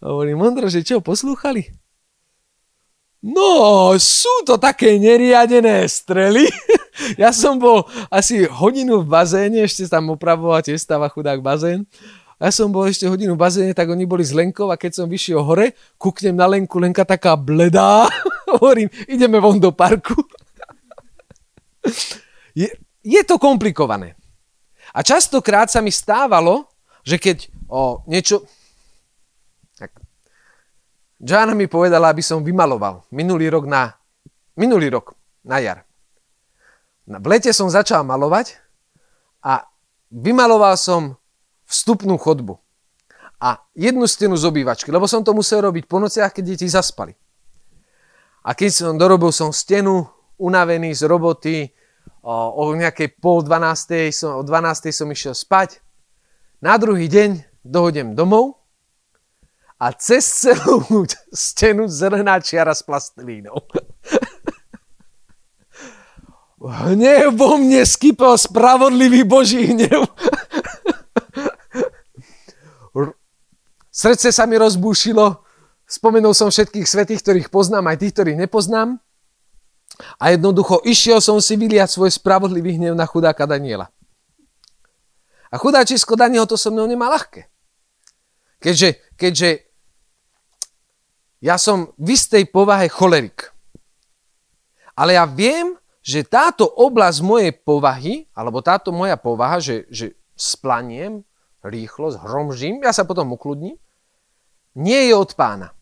A 0.00 0.08
hovorím, 0.08 0.40
Ondro, 0.40 0.72
že 0.72 0.80
čo, 0.80 1.04
poslúchali? 1.04 1.68
No, 3.18 3.92
sú 3.98 4.30
to 4.46 4.56
také 4.62 4.94
neriadené 4.96 5.84
strely. 5.90 6.46
ja 7.22 7.34
som 7.34 7.58
bol 7.58 7.82
asi 8.08 8.46
hodinu 8.46 9.02
v 9.02 9.10
bazéne, 9.10 9.58
ešte 9.66 9.90
tam 9.90 10.14
opravoval, 10.14 10.62
tiež 10.62 10.78
stáva 10.78 11.10
chudák 11.10 11.42
bazén. 11.42 11.82
A 12.38 12.46
ja 12.46 12.52
som 12.54 12.70
bol 12.70 12.86
ešte 12.86 13.10
hodinu 13.10 13.34
v 13.34 13.42
bazéne, 13.42 13.74
tak 13.74 13.90
oni 13.90 14.06
boli 14.06 14.22
s 14.22 14.30
Lenkou 14.30 14.70
a 14.70 14.78
keď 14.78 15.02
som 15.02 15.10
vyšiel 15.10 15.42
hore, 15.42 15.74
kúknem 15.98 16.38
na 16.38 16.46
Lenku, 16.46 16.78
Lenka 16.78 17.02
taká 17.02 17.34
bledá. 17.34 18.06
Hovorím, 18.54 18.86
ideme 19.10 19.42
von 19.42 19.58
do 19.58 19.74
parku. 19.74 20.14
je, 22.60 22.70
je 23.02 23.22
to 23.26 23.42
komplikované. 23.42 24.14
A 24.94 25.02
častokrát 25.02 25.66
sa 25.66 25.82
mi 25.82 25.90
stávalo, 25.90 26.70
že 27.02 27.18
keď 27.18 27.50
o 27.66 28.06
niečo... 28.06 28.46
Tak. 29.74 29.98
Joanna 31.18 31.58
mi 31.58 31.66
povedala, 31.66 32.14
aby 32.14 32.22
som 32.22 32.46
vymaloval 32.46 33.02
minulý 33.10 33.50
rok 33.50 33.66
na... 33.66 33.98
Minulý 34.54 34.94
rok, 34.94 35.14
na 35.42 35.58
jar. 35.58 35.86
v 37.06 37.26
lete 37.30 37.50
som 37.50 37.70
začal 37.70 38.02
malovať 38.02 38.58
a 39.42 39.66
vymaloval 40.10 40.74
som 40.74 41.14
vstupnú 41.68 42.16
chodbu 42.16 42.56
a 43.38 43.62
jednu 43.76 44.08
stenu 44.10 44.34
z 44.34 44.44
obývačky, 44.50 44.90
lebo 44.90 45.06
som 45.06 45.22
to 45.22 45.30
musel 45.30 45.62
robiť 45.62 45.86
po 45.86 46.02
nociach, 46.02 46.34
keď 46.34 46.44
deti 46.56 46.66
zaspali. 46.66 47.14
A 48.42 48.56
keď 48.56 48.70
som 48.72 48.98
dorobil 48.98 49.30
som 49.30 49.54
stenu, 49.54 50.08
unavený 50.40 50.94
z 50.94 51.02
roboty, 51.06 51.56
o, 52.24 52.74
nejakej 52.74 53.20
pol 53.22 53.46
12. 53.46 54.10
Som, 54.10 54.40
o 54.40 54.42
12. 54.42 54.90
som 54.90 55.06
išiel 55.06 55.34
spať. 55.36 55.78
Na 56.58 56.74
druhý 56.80 57.06
deň 57.06 57.46
dohodem 57.62 58.18
domov 58.18 58.58
a 59.78 59.94
cez 59.94 60.26
celú 60.26 61.06
stenu 61.30 61.86
zelená 61.86 62.42
čiara 62.42 62.74
s 62.74 62.82
plastelínou. 62.82 63.62
Hnev 66.58 67.38
vo 67.38 67.54
mne 67.54 67.86
skypel 67.86 68.34
spravodlivý 68.34 69.22
Boží 69.22 69.62
hnev. 69.70 70.10
Srdce 73.88 74.30
sa 74.30 74.44
mi 74.44 74.60
rozbúšilo, 74.60 75.42
spomenul 75.88 76.36
som 76.36 76.52
všetkých 76.52 76.86
svetých, 76.86 77.20
ktorých 77.24 77.48
poznám, 77.48 77.88
aj 77.90 77.96
tých, 78.04 78.12
ktorých 78.14 78.38
nepoznám. 78.44 79.00
A 80.20 80.30
jednoducho 80.30 80.84
išiel 80.86 81.18
som 81.18 81.42
si 81.42 81.58
vyliať 81.58 81.98
svoj 81.98 82.12
spravodlivý 82.14 82.78
hnev 82.78 82.94
na 82.94 83.08
chudáka 83.08 83.48
Daniela. 83.48 83.90
A 85.48 85.56
chudáčisko 85.56 86.14
Daniel 86.14 86.44
to 86.44 86.60
so 86.60 86.68
mnou 86.68 86.84
nemá 86.84 87.08
ľahké. 87.08 87.48
Keďže, 88.60 89.00
keďže 89.16 89.50
ja 91.40 91.56
som 91.56 91.94
v 91.96 92.14
istej 92.14 92.50
povahe 92.50 92.90
cholerik. 92.90 93.54
Ale 94.98 95.14
ja 95.14 95.24
viem, 95.24 95.78
že 96.02 96.26
táto 96.26 96.66
oblasť 96.66 97.18
mojej 97.22 97.52
povahy, 97.54 98.26
alebo 98.34 98.58
táto 98.58 98.90
moja 98.90 99.14
povaha, 99.14 99.62
že, 99.62 99.86
že 99.88 100.18
splaniem 100.34 101.22
rýchlo, 101.64 102.14
zhromžím, 102.14 102.82
ja 102.82 102.94
sa 102.94 103.02
potom 103.02 103.34
ukludním, 103.34 103.76
nie 104.78 105.10
je 105.10 105.14
od 105.14 105.34
pána. 105.34 105.74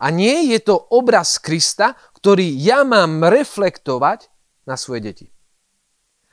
A 0.00 0.10
nie 0.10 0.50
je 0.52 0.58
to 0.60 0.76
obraz 0.90 1.38
Krista, 1.38 1.94
ktorý 2.18 2.44
ja 2.56 2.82
mám 2.82 3.22
reflektovať 3.24 4.28
na 4.64 4.74
svoje 4.74 5.00
deti. 5.04 5.26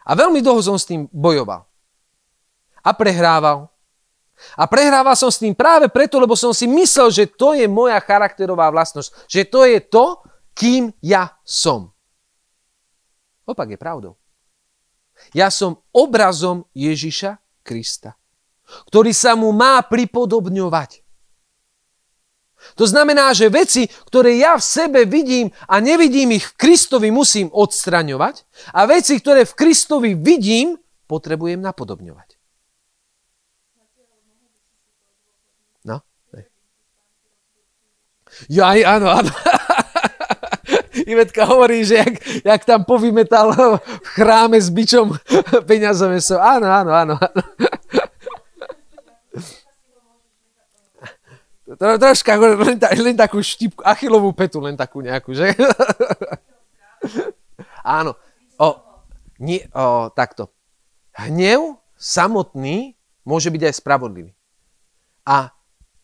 A 0.07 0.17
veľmi 0.17 0.41
dlho 0.41 0.59
som 0.63 0.77
s 0.79 0.87
tým 0.89 1.05
bojoval. 1.11 1.67
A 2.81 2.89
prehrával. 2.97 3.69
A 4.57 4.65
prehrával 4.65 5.13
som 5.13 5.29
s 5.29 5.37
tým 5.37 5.53
práve 5.53 5.85
preto, 5.93 6.17
lebo 6.17 6.33
som 6.33 6.49
si 6.49 6.65
myslel, 6.65 7.13
že 7.13 7.29
to 7.29 7.53
je 7.53 7.69
moja 7.69 8.01
charakterová 8.01 8.73
vlastnosť. 8.73 9.29
Že 9.29 9.41
to 9.45 9.61
je 9.69 9.79
to, 9.85 10.05
kým 10.57 10.83
ja 11.05 11.37
som. 11.45 11.93
Opak 13.45 13.69
je 13.69 13.77
pravdou. 13.77 14.13
Ja 15.37 15.53
som 15.53 15.77
obrazom 15.93 16.65
Ježiša 16.73 17.37
Krista, 17.61 18.17
ktorý 18.89 19.11
sa 19.11 19.35
mu 19.35 19.51
má 19.51 19.81
pripodobňovať. 19.83 21.01
To 22.77 22.85
znamená, 22.85 23.33
že 23.33 23.49
veci, 23.49 23.89
ktoré 23.89 24.37
ja 24.37 24.53
v 24.53 24.63
sebe 24.63 25.01
vidím 25.09 25.49
a 25.65 25.81
nevidím 25.81 26.37
ich 26.37 26.45
v 26.45 26.57
Kristovi, 26.57 27.09
musím 27.09 27.49
odstraňovať 27.49 28.45
a 28.77 28.85
veci, 28.85 29.17
ktoré 29.17 29.49
v 29.49 29.57
Kristovi 29.57 30.13
vidím, 30.13 30.77
potrebujem 31.09 31.57
napodobňovať. 31.57 32.37
No? 35.83 36.05
Ja, 38.47 38.77
áno, 38.77 39.09
áno. 39.09 39.31
Ivetka 41.11 41.49
hovorí, 41.49 41.83
že 41.83 41.99
jak, 41.99 42.15
jak 42.45 42.61
tam 42.63 42.85
povymetal 42.85 43.51
v 43.81 44.07
chráme 44.15 44.61
s 44.61 44.69
bičom 44.69 45.17
peňazové 45.67 46.21
so. 46.21 46.37
Áno, 46.39 46.69
áno, 46.69 46.91
áno. 46.93 47.15
áno. 47.17 47.41
Troška, 51.81 52.37
len, 52.37 52.77
len 52.77 53.15
takú 53.17 53.41
štipku, 53.41 53.81
achilovú 53.81 54.29
petu, 54.37 54.61
len 54.61 54.77
takú 54.77 55.01
nejakú, 55.01 55.33
že? 55.33 55.57
Áno. 57.81 58.13
O, 58.61 58.77
nie, 59.41 59.65
o, 59.73 60.13
takto. 60.13 60.53
Hnev 61.17 61.81
samotný 61.97 62.93
môže 63.25 63.49
byť 63.49 63.61
aj 63.65 63.73
spravodlivý. 63.81 64.31
A 65.25 65.49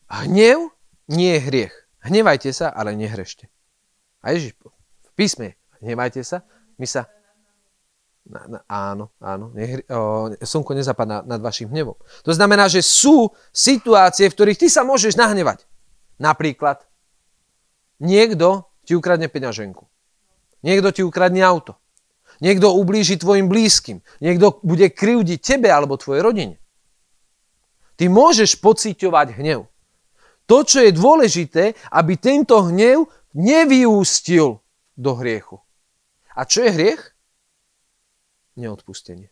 hnev 0.09 0.73
nie 1.05 1.37
je 1.37 1.45
hriech. 1.45 1.75
Hnevajte 2.01 2.49
sa, 2.53 2.73
ale 2.73 2.97
nehrešte. 2.97 3.49
A 4.25 4.33
Ježiš 4.33 4.57
písme, 5.13 5.57
hnevajte 5.81 6.21
sa, 6.25 6.45
my 6.77 6.85
sa... 6.85 7.09
Na, 8.27 8.41
na, 8.43 8.59
áno, 8.67 9.07
áno, 9.23 9.55
nehri, 9.55 9.87
o, 9.87 10.35
slnko 10.35 10.75
nezapadá 10.75 11.23
nad 11.23 11.39
vašim 11.39 11.71
hnevom. 11.71 11.95
To 12.27 12.31
znamená, 12.35 12.67
že 12.67 12.83
sú 12.83 13.31
situácie, 13.55 14.27
v 14.27 14.35
ktorých 14.35 14.59
ty 14.59 14.67
sa 14.67 14.83
môžeš 14.83 15.15
nahnevať. 15.15 15.63
Napríklad, 16.19 16.83
niekto 18.03 18.67
ti 18.83 18.99
ukradne 18.99 19.31
peňaženku. 19.31 19.87
Niekto 20.59 20.91
ti 20.91 21.01
ukradne 21.07 21.39
auto. 21.39 21.79
Niekto 22.43 22.75
ublíži 22.75 23.15
tvojim 23.15 23.47
blízkym. 23.47 24.03
Niekto 24.19 24.59
bude 24.61 24.91
krivdiť 24.91 25.39
tebe 25.39 25.71
alebo 25.71 25.95
tvojej 25.95 26.21
rodine. 26.21 26.55
Ty 27.97 28.11
môžeš 28.11 28.59
pociťovať 28.61 29.39
hnev. 29.41 29.65
To, 30.47 30.57
čo 30.63 30.83
je 30.83 30.91
dôležité, 30.95 31.79
aby 31.91 32.19
tento 32.19 32.59
hnev 32.67 33.09
nevyústil 33.33 34.61
do 34.95 35.11
hriechu. 35.17 35.59
A 36.37 36.45
čo 36.45 36.63
je 36.63 36.71
hriech? 36.71 37.16
Neodpustenie. 38.57 39.29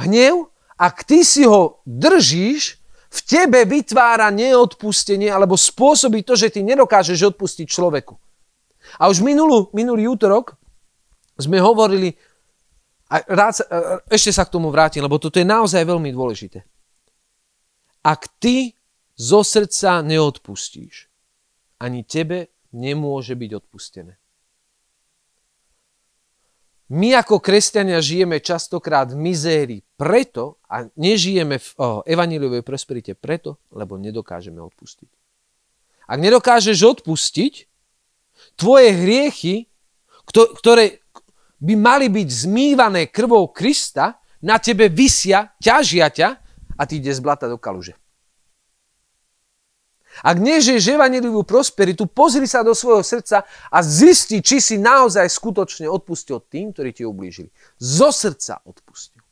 Hnev, 0.00 0.48
ak 0.80 1.04
ty 1.04 1.20
si 1.22 1.44
ho 1.44 1.84
držíš, 1.84 2.80
v 3.12 3.20
tebe 3.28 3.68
vytvára 3.68 4.32
neodpustenie 4.32 5.28
alebo 5.28 5.52
spôsobí 5.52 6.24
to, 6.24 6.32
že 6.32 6.48
ty 6.48 6.64
nedokážeš 6.64 7.36
odpustiť 7.36 7.68
človeku. 7.68 8.16
A 8.96 9.12
už 9.12 9.20
minulú, 9.20 9.68
minulý 9.76 10.08
útorok 10.16 10.56
sme 11.36 11.60
hovorili, 11.60 12.16
a 13.12 13.20
rád 13.28 13.52
sa, 13.60 13.64
ešte 14.08 14.32
sa 14.32 14.48
k 14.48 14.52
tomu 14.56 14.72
vrátim, 14.72 15.04
lebo 15.04 15.20
toto 15.20 15.36
je 15.36 15.44
naozaj 15.44 15.84
veľmi 15.84 16.08
dôležité. 16.08 16.64
Ak 18.00 18.32
ty 18.40 18.72
zo 19.12 19.44
srdca 19.44 20.00
neodpustíš, 20.00 21.12
ani 21.76 22.08
tebe 22.08 22.48
nemôže 22.72 23.36
byť 23.36 23.50
odpustené. 23.60 24.21
My 26.92 27.16
ako 27.16 27.40
kresťania 27.40 28.04
žijeme 28.04 28.36
častokrát 28.44 29.08
v 29.08 29.16
mizérii 29.16 29.80
preto 29.96 30.60
a 30.68 30.84
nežijeme 30.92 31.56
v 31.56 31.68
evaníliovej 32.04 32.60
prosperite 32.60 33.16
preto, 33.16 33.56
lebo 33.72 33.96
nedokážeme 33.96 34.60
odpustiť. 34.60 35.08
Ak 36.04 36.18
nedokážeš 36.20 36.84
odpustiť, 36.84 37.64
tvoje 38.60 38.92
hriechy, 38.92 39.72
ktoré 40.28 41.00
by 41.64 41.74
mali 41.80 42.12
byť 42.12 42.28
zmývané 42.28 43.08
krvou 43.08 43.48
Krista, 43.48 44.20
na 44.42 44.58
tebe 44.58 44.90
vysia, 44.90 45.54
ťažia 45.62 46.10
ťa 46.10 46.28
a 46.74 46.82
ty 46.82 46.98
ide 46.98 47.14
z 47.14 47.22
blata 47.22 47.46
do 47.46 47.56
kaluže. 47.56 47.94
Ak 50.20 50.36
nežiješ 50.36 50.92
evanilivú 50.92 51.40
prosperitu, 51.40 52.04
pozri 52.04 52.44
sa 52.44 52.60
do 52.60 52.76
svojho 52.76 53.00
srdca 53.00 53.48
a 53.48 53.78
zisti, 53.80 54.44
či 54.44 54.60
si 54.60 54.76
naozaj 54.76 55.24
skutočne 55.24 55.88
odpustil 55.88 56.44
tým, 56.44 56.76
ktorí 56.76 56.92
ti 56.92 57.08
ublížili. 57.08 57.48
Zo 57.80 58.12
srdca 58.12 58.60
odpustil. 58.68 59.24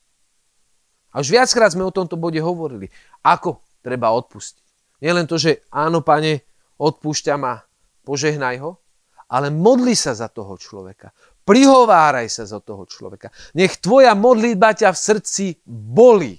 A 1.12 1.20
už 1.20 1.28
viackrát 1.36 1.76
sme 1.76 1.84
o 1.84 1.92
tomto 1.92 2.16
bode 2.16 2.40
hovorili. 2.40 2.88
Ako 3.20 3.60
treba 3.84 4.14
odpustiť. 4.16 4.64
Nie 5.04 5.12
len 5.12 5.28
to, 5.28 5.36
že 5.36 5.68
áno, 5.68 6.00
pane, 6.00 6.44
odpúšťa 6.80 7.34
ma, 7.36 7.60
požehnaj 8.04 8.56
ho, 8.64 8.80
ale 9.28 9.52
modli 9.52 9.92
sa 9.92 10.16
za 10.16 10.32
toho 10.32 10.56
človeka. 10.56 11.12
Prihováraj 11.44 12.28
sa 12.30 12.44
za 12.46 12.62
toho 12.62 12.86
človeka. 12.86 13.32
Nech 13.58 13.80
tvoja 13.82 14.14
modlitba 14.14 14.76
ťa 14.76 14.94
v 14.94 14.98
srdci 14.98 15.44
boli. 15.66 16.38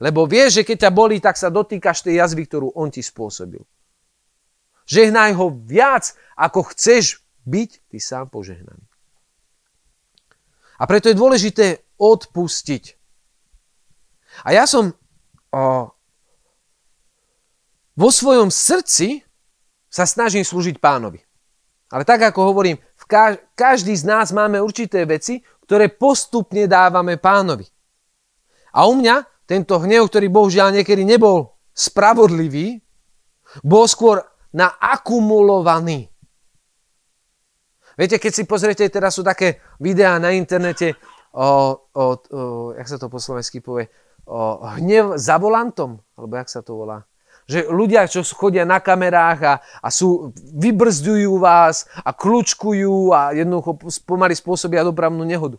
Lebo 0.00 0.24
vieš, 0.24 0.60
že 0.60 0.66
keď 0.66 0.88
ťa 0.88 0.96
bolí, 0.96 1.20
tak 1.20 1.36
sa 1.36 1.52
dotýkaš 1.52 2.08
tej 2.08 2.24
jazvy, 2.24 2.48
ktorú 2.48 2.72
on 2.72 2.88
ti 2.88 3.04
spôsobil. 3.04 3.60
Žehnaj 4.88 5.36
ho 5.36 5.52
viac, 5.52 6.16
ako 6.34 6.72
chceš 6.72 7.20
byť 7.44 7.70
ty 7.92 7.98
sám 8.00 8.32
požehnaný. 8.32 8.82
A 10.80 10.88
preto 10.88 11.12
je 11.12 11.20
dôležité 11.20 11.84
odpustiť. 12.00 12.96
A 14.48 14.56
ja 14.56 14.64
som 14.64 14.96
o, 15.52 15.92
vo 17.92 18.08
svojom 18.08 18.48
srdci 18.48 19.20
sa 19.92 20.08
snažím 20.08 20.40
slúžiť 20.40 20.80
pánovi. 20.80 21.20
Ale 21.92 22.08
tak 22.08 22.24
ako 22.32 22.54
hovorím, 22.54 22.80
v 22.80 23.04
každý 23.52 23.92
z 23.92 24.06
nás 24.08 24.32
máme 24.32 24.62
určité 24.62 25.04
veci, 25.04 25.44
ktoré 25.66 25.92
postupne 25.92 26.64
dávame 26.64 27.18
pánovi. 27.18 27.66
A 28.70 28.86
u 28.86 28.94
mňa 28.94 29.26
tento 29.50 29.82
hnev, 29.82 30.06
ktorý 30.06 30.30
bohužiaľ 30.30 30.78
niekedy 30.78 31.02
nebol 31.02 31.58
spravodlivý, 31.74 32.78
bol 33.66 33.90
skôr 33.90 34.22
na 34.54 34.78
akumulovaný. 34.78 36.06
Viete, 37.98 38.22
keď 38.22 38.32
si 38.32 38.46
pozriete, 38.46 38.86
teraz 38.86 39.18
sú 39.18 39.26
také 39.26 39.58
videá 39.82 40.22
na 40.22 40.30
internete 40.30 40.94
o, 41.34 41.74
o, 41.90 42.04
o 42.14 42.40
jak 42.78 42.86
sa 42.86 42.96
to 43.02 43.10
po 43.10 43.18
slovensky 43.18 43.58
povie, 43.58 43.90
o 44.30 44.62
hnev 44.78 45.18
za 45.18 45.34
volantom, 45.42 45.98
alebo 46.14 46.38
jak 46.38 46.46
sa 46.46 46.62
to 46.62 46.78
volá. 46.78 47.02
Že 47.50 47.66
ľudia, 47.74 48.06
čo 48.06 48.22
chodia 48.22 48.62
na 48.62 48.78
kamerách 48.78 49.40
a, 49.42 49.54
a 49.82 49.88
sú, 49.90 50.30
vybrzdujú 50.54 51.42
vás 51.42 51.90
a 52.06 52.14
kľúčkujú 52.14 53.10
a 53.10 53.34
jednoducho 53.34 53.82
pomaly 54.06 54.38
spôsobia 54.38 54.86
dopravnú 54.86 55.26
nehodu. 55.26 55.58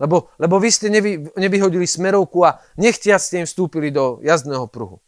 Lebo, 0.00 0.32
lebo 0.40 0.56
vy 0.56 0.72
ste 0.72 0.88
nevy, 0.88 1.28
nevyhodili 1.36 1.84
smerovku 1.84 2.40
a 2.40 2.56
nechtia 2.80 3.20
ste 3.20 3.44
im 3.44 3.46
vstúpili 3.46 3.92
do 3.92 4.16
jazdného 4.24 4.64
pruhu. 4.72 5.04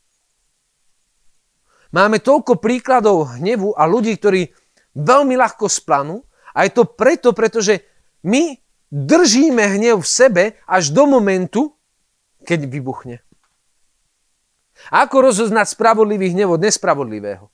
Máme 1.93 2.21
toľko 2.21 2.61
príkladov 2.61 3.41
hnevu 3.41 3.73
a 3.73 3.89
ľudí, 3.89 4.13
ktorí 4.21 4.53
veľmi 4.93 5.37
ľahko 5.37 5.69
splanú 5.69 6.21
a 6.53 6.69
je 6.69 6.77
to 6.77 6.85
preto, 6.85 7.33
pretože 7.33 7.81
my 8.25 8.57
držíme 8.93 9.65
hnev 9.81 10.05
v 10.05 10.09
sebe 10.09 10.45
až 10.69 10.93
do 10.93 11.09
momentu, 11.09 11.73
keď 12.45 12.69
vybuchne. 12.69 13.25
Ako 14.93 15.25
rozoznať 15.25 15.73
spravodlivý 15.73 16.37
hnev 16.37 16.53
od 16.53 16.61
nespravodlivého? 16.61 17.49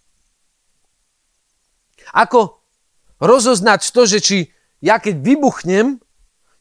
Ako 2.15 2.63
rozoznať 3.23 3.95
to, 3.95 4.03
že 4.07 4.19
či 4.19 4.39
ja 4.79 5.03
keď 5.03 5.19
vybuchnem, 5.19 5.99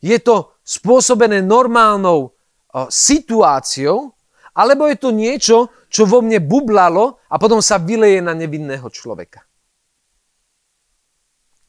je 0.02 0.18
to 0.22 0.57
spôsobené 0.68 1.40
normálnou 1.40 2.36
situáciou, 2.92 4.12
alebo 4.52 4.92
je 4.92 4.98
to 5.00 5.16
niečo, 5.16 5.58
čo 5.88 6.04
vo 6.04 6.20
mne 6.20 6.44
bublalo 6.44 7.24
a 7.32 7.40
potom 7.40 7.64
sa 7.64 7.80
vyleje 7.80 8.20
na 8.20 8.36
nevinného 8.36 8.84
človeka. 8.92 9.48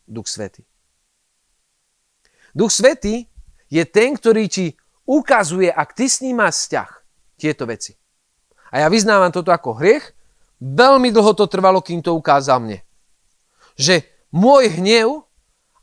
Duch 0.08 0.26
Svetý. 0.26 0.66
Duch 2.56 2.72
Svetý 2.74 3.28
je 3.68 3.84
ten, 3.87 4.16
ktorý 4.16 4.48
ti 4.48 4.72
ukazuje, 5.04 5.68
ak 5.68 5.92
ty 5.92 6.08
s 6.08 6.24
ním 6.24 6.40
máš 6.40 6.64
vzťah, 6.64 6.90
tieto 7.38 7.68
veci. 7.68 7.92
A 8.72 8.82
ja 8.82 8.88
vyznávam 8.88 9.28
toto 9.28 9.52
ako 9.52 9.76
hriech, 9.78 10.16
veľmi 10.58 11.12
dlho 11.12 11.37
to 11.37 11.44
trvalo, 11.44 11.84
kým 11.84 12.00
to 12.00 12.16
ukázal 12.16 12.58
mne. 12.64 12.80
Že 13.76 14.02
môj 14.32 14.80
hnev 14.80 15.27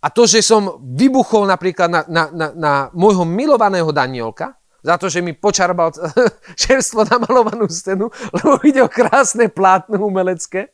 a 0.06 0.08
to, 0.14 0.30
že 0.30 0.46
som 0.46 0.78
vybuchol 0.86 1.50
napríklad 1.50 1.90
na, 1.90 2.02
na, 2.06 2.24
na, 2.30 2.48
na 2.54 2.74
môjho 2.94 3.26
milovaného 3.26 3.90
Danielka, 3.90 4.54
za 4.86 5.02
to, 5.02 5.10
že 5.10 5.26
mi 5.26 5.34
počarbal 5.34 5.90
čerstvo 6.62 7.10
namalovanú 7.10 7.66
stenu, 7.66 8.14
lebo 8.30 8.62
ide 8.62 8.86
o 8.86 8.90
krásne 8.92 9.50
plátno 9.50 9.98
umelecké, 9.98 10.70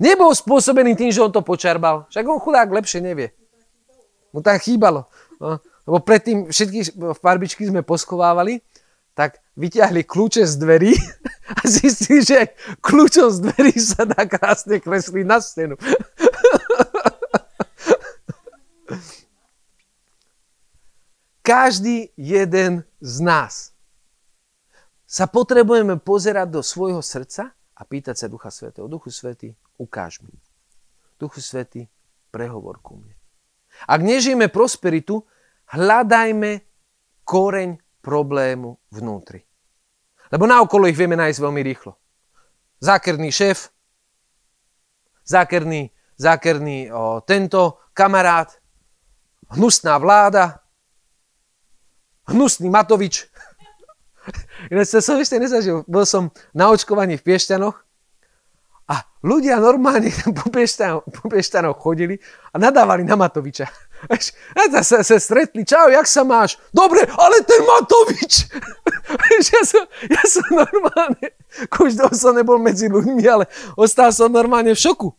nebol 0.00 0.32
spôsobený 0.32 0.96
tým, 0.96 1.12
že 1.12 1.20
on 1.20 1.28
to 1.28 1.44
počarbal. 1.44 2.08
Však 2.08 2.24
on 2.24 2.40
chudák 2.40 2.72
lepšie 2.72 3.04
nevie. 3.04 3.36
Mu 4.32 4.40
tak 4.40 4.64
chýbalo. 4.64 5.04
No, 5.36 5.60
lebo 5.84 6.00
predtým 6.00 6.48
všetky 6.48 6.96
farbičky 7.20 7.68
sme 7.68 7.84
poschovávali, 7.84 8.64
tak 9.12 9.44
vyťahli 9.60 10.00
kľúče 10.08 10.48
z 10.48 10.54
dverí 10.56 10.96
a 11.60 11.68
zistili, 11.68 12.24
že 12.24 12.56
kľúčom 12.80 13.28
z 13.28 13.38
dverí 13.52 13.76
sa 13.76 14.08
dá 14.08 14.24
krásne 14.24 14.80
kresliť 14.80 15.24
na 15.28 15.44
stenu. 15.44 15.76
Každý 21.50 22.14
jeden 22.14 22.86
z 23.02 23.14
nás 23.26 23.74
sa 25.02 25.26
potrebujeme 25.26 25.98
pozerať 25.98 26.46
do 26.46 26.62
svojho 26.62 27.02
srdca 27.02 27.50
a 27.50 27.82
pýtať 27.82 28.14
sa 28.14 28.30
Ducha 28.30 28.54
Svetého. 28.54 28.86
Duchu 28.86 29.10
Svetý, 29.10 29.50
ukáž 29.74 30.22
mi. 30.22 30.30
Duchu 31.18 31.42
Svetý, 31.42 31.90
prehovor 32.30 32.78
ku 32.78 33.02
mne. 33.02 33.18
Ak 33.90 33.98
nežijeme 33.98 34.46
prosperitu, 34.46 35.26
hľadajme 35.74 36.62
koreň 37.26 37.82
problému 37.98 38.78
vnútri. 38.94 39.42
Lebo 40.30 40.46
naokolo 40.46 40.86
ich 40.86 40.94
vieme 40.94 41.18
nájsť 41.18 41.42
veľmi 41.42 41.62
rýchlo. 41.66 41.98
Zákerný 42.78 43.34
šéf, 43.34 43.74
zákerný, 45.26 45.90
zákerný 46.14 46.94
o, 46.94 47.26
tento 47.26 47.90
kamarát, 47.90 48.54
hnusná 49.50 49.98
vláda, 49.98 50.59
hnusný 52.30 52.70
Matovič. 52.70 53.26
Ináč 54.70 54.94
to 54.94 55.00
som 55.02 55.18
ešte 55.18 55.40
nezažil. 55.40 55.82
Bol 55.88 56.04
som 56.06 56.30
na 56.54 56.70
očkovaní 56.70 57.18
v 57.18 57.24
Piešťanoch 57.26 57.76
a 58.90 59.06
ľudia 59.22 59.62
normálne 59.62 60.10
po 60.38 60.50
Piešťanoch, 60.50 61.06
po 61.06 61.24
Piešťanoch 61.30 61.78
chodili 61.78 62.18
a 62.50 62.56
nadávali 62.58 63.06
na 63.06 63.14
Matoviča. 63.14 63.70
A 64.10 64.16
sa, 64.80 65.04
sa 65.04 65.16
stretli, 65.20 65.62
čau, 65.62 65.92
jak 65.92 66.08
sa 66.08 66.24
máš? 66.24 66.56
Dobre, 66.74 67.04
ale 67.06 67.44
ten 67.46 67.62
Matovič! 67.62 68.48
ja, 69.52 69.60
som, 69.62 69.84
ja 70.08 70.22
som 70.24 70.46
normálne, 70.50 71.36
už 71.68 71.90
som 72.16 72.32
nebol 72.32 72.56
medzi 72.56 72.88
ľuďmi, 72.88 73.22
ale 73.28 73.44
ostal 73.76 74.10
som 74.10 74.32
normálne 74.32 74.72
v 74.72 74.80
šoku. 74.80 75.12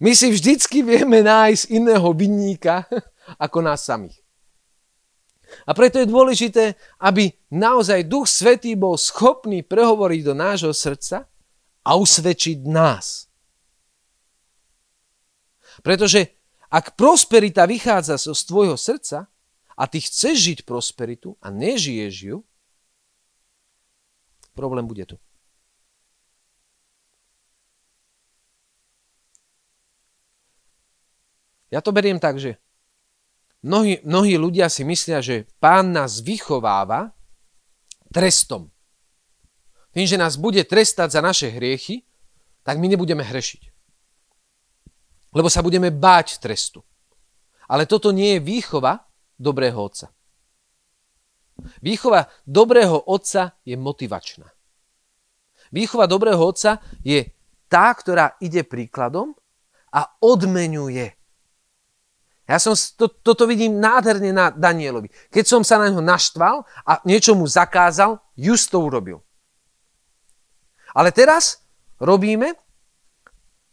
My 0.00 0.16
si 0.16 0.32
vždycky 0.32 0.80
vieme 0.80 1.20
nájsť 1.20 1.72
iného 1.72 2.08
vinníka 2.16 2.84
ako 3.44 3.58
nás 3.64 3.82
samých. 3.82 4.19
A 5.66 5.74
preto 5.74 5.98
je 5.98 6.06
dôležité, 6.08 6.78
aby 7.02 7.34
naozaj 7.50 8.06
Duch 8.06 8.30
Svetý 8.30 8.78
bol 8.78 8.94
schopný 8.94 9.66
prehovoriť 9.66 10.20
do 10.22 10.34
nášho 10.34 10.72
srdca 10.74 11.26
a 11.82 11.90
usvedčiť 11.96 12.64
nás. 12.68 13.30
Pretože 15.80 16.36
ak 16.70 16.94
prosperita 16.94 17.66
vychádza 17.66 18.14
zo 18.20 18.36
tvojho 18.36 18.78
srdca 18.78 19.26
a 19.74 19.82
ty 19.90 19.98
chceš 19.98 20.36
žiť 20.38 20.58
prosperitu 20.62 21.34
a 21.42 21.50
nežiješ 21.50 22.14
ju, 22.30 22.36
problém 24.54 24.86
bude 24.86 25.02
tu. 25.08 25.16
Ja 31.70 31.78
to 31.78 31.94
beriem 31.94 32.18
tak, 32.18 32.38
že 32.42 32.58
Mnohí, 33.60 34.00
mnohí 34.08 34.40
ľudia 34.40 34.72
si 34.72 34.88
myslia, 34.88 35.20
že 35.20 35.44
pán 35.60 35.92
nás 35.92 36.24
vychováva 36.24 37.12
trestom. 38.08 38.72
Tým, 39.92 40.06
že 40.08 40.16
nás 40.16 40.40
bude 40.40 40.64
trestať 40.64 41.18
za 41.18 41.20
naše 41.20 41.52
hriechy, 41.52 42.08
tak 42.64 42.80
my 42.80 42.88
nebudeme 42.88 43.20
hrešiť. 43.20 43.62
Lebo 45.36 45.52
sa 45.52 45.60
budeme 45.60 45.92
báť 45.92 46.40
trestu. 46.40 46.80
Ale 47.68 47.84
toto 47.84 48.10
nie 48.10 48.38
je 48.38 48.40
výchova 48.40 49.06
dobrého 49.36 49.76
otca. 49.76 50.08
Výchova 51.84 52.26
dobrého 52.48 52.96
otca 52.96 53.60
je 53.62 53.76
motivačná. 53.76 54.48
Výchova 55.70 56.08
dobrého 56.08 56.40
otca 56.40 56.80
je 57.04 57.28
tá, 57.68 57.92
ktorá 57.94 58.40
ide 58.42 58.64
príkladom 58.64 59.36
a 59.92 60.16
odmenuje 60.18 61.19
ja 62.50 62.58
som 62.58 62.74
to, 62.74 63.06
toto 63.06 63.46
vidím 63.46 63.78
nádherne 63.78 64.34
na 64.34 64.50
Danielovi. 64.50 65.06
Keď 65.30 65.44
som 65.46 65.62
sa 65.62 65.78
na 65.78 65.86
ňo 65.86 66.02
naštval 66.02 66.66
a 66.82 66.98
niečo 67.06 67.38
mu 67.38 67.46
zakázal, 67.46 68.18
just 68.34 68.74
to 68.74 68.82
urobil. 68.82 69.22
Ale 70.90 71.14
teraz 71.14 71.62
robíme, 72.02 72.58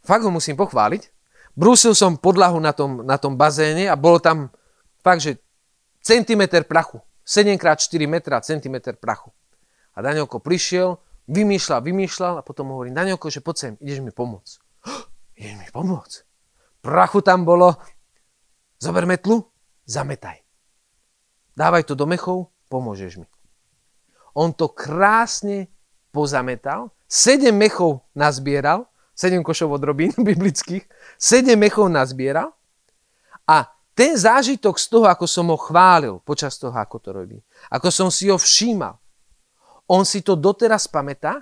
fakt 0.06 0.22
ho 0.22 0.30
musím 0.30 0.54
pochváliť, 0.54 1.10
brúsil 1.58 1.98
som 1.98 2.22
podlahu 2.22 2.62
na 2.62 2.70
tom, 2.70 3.02
na 3.02 3.18
tom 3.18 3.34
bazéne 3.34 3.90
a 3.90 3.98
bolo 3.98 4.22
tam 4.22 4.54
fakt, 5.02 5.26
že 5.26 5.42
centimeter 6.06 6.62
prachu. 6.62 7.02
7x4 7.26 8.06
metra 8.06 8.40
centimeter 8.46 8.94
prachu. 8.94 9.34
A 9.98 10.06
Danielko 10.06 10.38
prišiel, 10.38 11.02
vymýšľal, 11.26 11.82
vymýšľal 11.82 12.34
a 12.40 12.46
potom 12.46 12.72
hovorí, 12.72 12.94
Danielko, 12.94 13.34
že 13.34 13.42
poď 13.42 13.56
sem, 13.58 13.74
ideš 13.82 14.06
mi 14.06 14.14
pomôcť. 14.14 14.54
ideš 15.42 15.56
mi 15.58 15.68
pomôcť. 15.74 16.18
Prachu 16.86 17.20
tam 17.26 17.44
bolo, 17.44 17.76
Zober 18.78 19.10
metlu, 19.10 19.42
zametaj. 19.90 20.38
Dávaj 21.58 21.90
to 21.90 21.98
do 21.98 22.06
mechov, 22.06 22.54
pomôžeš 22.70 23.18
mi. 23.18 23.26
On 24.38 24.54
to 24.54 24.70
krásne 24.70 25.66
pozametal, 26.14 26.94
sedem 27.10 27.58
mechov 27.58 28.06
nazbieral, 28.14 28.86
sedem 29.18 29.42
košov 29.42 29.74
od 29.74 29.82
robín 29.82 30.14
biblických, 30.30 30.86
sedem 31.18 31.58
mechov 31.58 31.90
nazbieral 31.90 32.54
a 33.50 33.66
ten 33.98 34.14
zážitok 34.14 34.78
z 34.78 34.86
toho, 34.94 35.10
ako 35.10 35.26
som 35.26 35.50
ho 35.50 35.58
chválil 35.58 36.22
počas 36.22 36.62
toho, 36.62 36.78
ako 36.78 37.02
to 37.02 37.10
robí, 37.18 37.42
ako 37.74 37.90
som 37.90 38.14
si 38.14 38.30
ho 38.30 38.38
všímal, 38.38 38.94
on 39.90 40.06
si 40.06 40.22
to 40.22 40.38
doteraz 40.38 40.86
pamätá, 40.86 41.42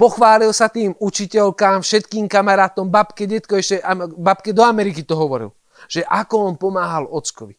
pochválil 0.00 0.48
sa 0.56 0.72
tým 0.72 0.96
učiteľkám, 0.96 1.84
všetkým 1.84 2.24
kamarátom, 2.24 2.88
babke, 2.88 3.28
detko, 3.28 3.60
ešte 3.60 3.84
babke 4.16 4.56
do 4.56 4.64
Ameriky 4.64 5.04
to 5.04 5.12
hovoril 5.12 5.52
že 5.88 6.04
ako 6.04 6.50
on 6.50 6.54
pomáhal 6.56 7.08
ockovi. 7.08 7.56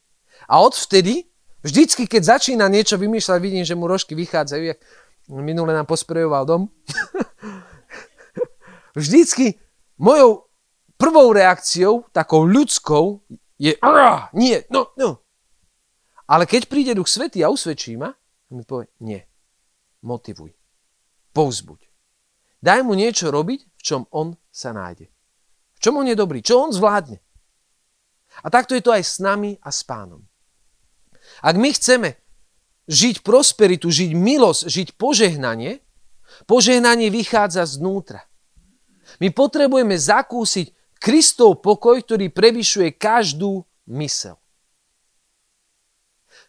A 0.50 0.62
odvtedy, 0.62 1.26
vždycky, 1.66 2.06
keď 2.06 2.38
začína 2.38 2.70
niečo 2.70 2.98
vymýšľať, 2.98 3.40
vidím, 3.42 3.66
že 3.66 3.78
mu 3.78 3.90
rožky 3.90 4.14
vychádzajú, 4.14 4.64
jak 4.64 4.80
minule 5.32 5.74
nám 5.74 5.90
posprejoval 5.90 6.46
dom. 6.46 6.70
vždycky 8.96 9.60
mojou 9.98 10.48
prvou 10.98 11.34
reakciou, 11.34 12.06
takou 12.12 12.48
ľudskou, 12.48 13.22
je 13.60 13.76
nie, 14.34 14.58
no, 14.72 14.92
no. 15.00 15.20
Ale 16.28 16.50
keď 16.50 16.66
príde 16.66 16.92
Duch 16.98 17.08
Svetý 17.08 17.46
a 17.46 17.54
usvedčí 17.54 17.96
ma, 17.96 18.12
mi 18.50 18.66
povie, 18.66 18.90
nie, 19.00 19.22
motivuj, 20.02 20.52
povzbuď. 21.32 21.86
Daj 22.66 22.82
mu 22.82 22.98
niečo 22.98 23.30
robiť, 23.30 23.60
v 23.78 23.82
čom 23.84 24.10
on 24.10 24.34
sa 24.50 24.74
nájde. 24.74 25.06
V 25.76 25.80
čom 25.80 26.02
on 26.02 26.10
je 26.10 26.18
dobrý, 26.18 26.42
čo 26.42 26.66
on 26.66 26.74
zvládne. 26.74 27.22
A 28.44 28.48
takto 28.52 28.76
je 28.76 28.84
to 28.84 28.92
aj 28.92 29.04
s 29.04 29.16
nami 29.24 29.56
a 29.62 29.70
s 29.72 29.86
pánom. 29.86 30.24
Ak 31.40 31.56
my 31.56 31.70
chceme 31.72 32.20
žiť 32.86 33.26
prosperitu, 33.26 33.90
žiť 33.90 34.12
milosť, 34.14 34.62
žiť 34.70 34.88
požehnanie, 35.00 35.82
požehnanie 36.46 37.10
vychádza 37.10 37.66
znútra. 37.66 38.26
My 39.22 39.32
potrebujeme 39.32 39.96
zakúsiť 39.96 40.74
Kristov 40.98 41.62
pokoj, 41.62 42.02
ktorý 42.02 42.34
prevyšuje 42.34 42.98
každú 42.98 43.62
mysel. 43.94 44.42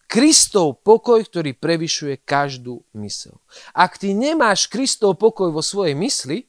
Kristov 0.06 0.86
pokoj, 0.86 1.18
ktorý 1.26 1.50
prevyšuje 1.58 2.22
každú 2.22 2.86
mysel. 2.94 3.42
Ak 3.74 3.98
ty 3.98 4.14
nemáš 4.14 4.70
Kristov 4.70 5.18
pokoj 5.18 5.50
vo 5.50 5.60
svojej 5.60 5.98
mysli, 5.98 6.46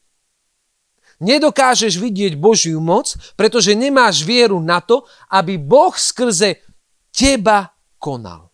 nedokážeš 1.19 1.97
vidieť 1.97 2.33
Božiu 2.37 2.77
moc, 2.81 3.13
pretože 3.33 3.77
nemáš 3.77 4.21
vieru 4.21 4.61
na 4.61 4.81
to, 4.81 5.05
aby 5.29 5.57
Boh 5.57 5.93
skrze 5.93 6.61
teba 7.09 7.73
konal. 7.97 8.49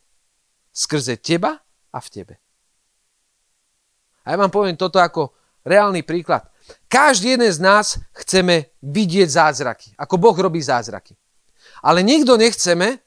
Skrze 0.71 1.19
teba 1.19 1.59
a 1.93 1.99
v 1.99 2.07
tebe. 2.09 2.35
A 4.23 4.33
ja 4.33 4.37
vám 4.39 4.49
poviem 4.49 4.79
toto 4.79 4.97
ako 5.03 5.35
reálny 5.67 6.07
príklad. 6.07 6.47
Každý 6.87 7.35
jeden 7.35 7.51
z 7.51 7.59
nás 7.59 7.99
chceme 8.15 8.71
vidieť 8.79 9.27
zázraky, 9.27 9.89
ako 9.99 10.15
Boh 10.15 10.35
robí 10.35 10.63
zázraky. 10.63 11.19
Ale 11.83 11.99
nikto 11.99 12.39
nechceme, 12.39 13.03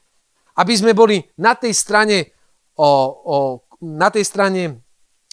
aby 0.60 0.72
sme 0.76 0.92
boli 0.92 1.24
na 1.40 1.56
tej 1.56 1.72
strane, 1.72 2.36
o, 2.76 2.84
o, 2.84 3.36
na 3.80 4.12
tej 4.12 4.24
strane 4.28 4.84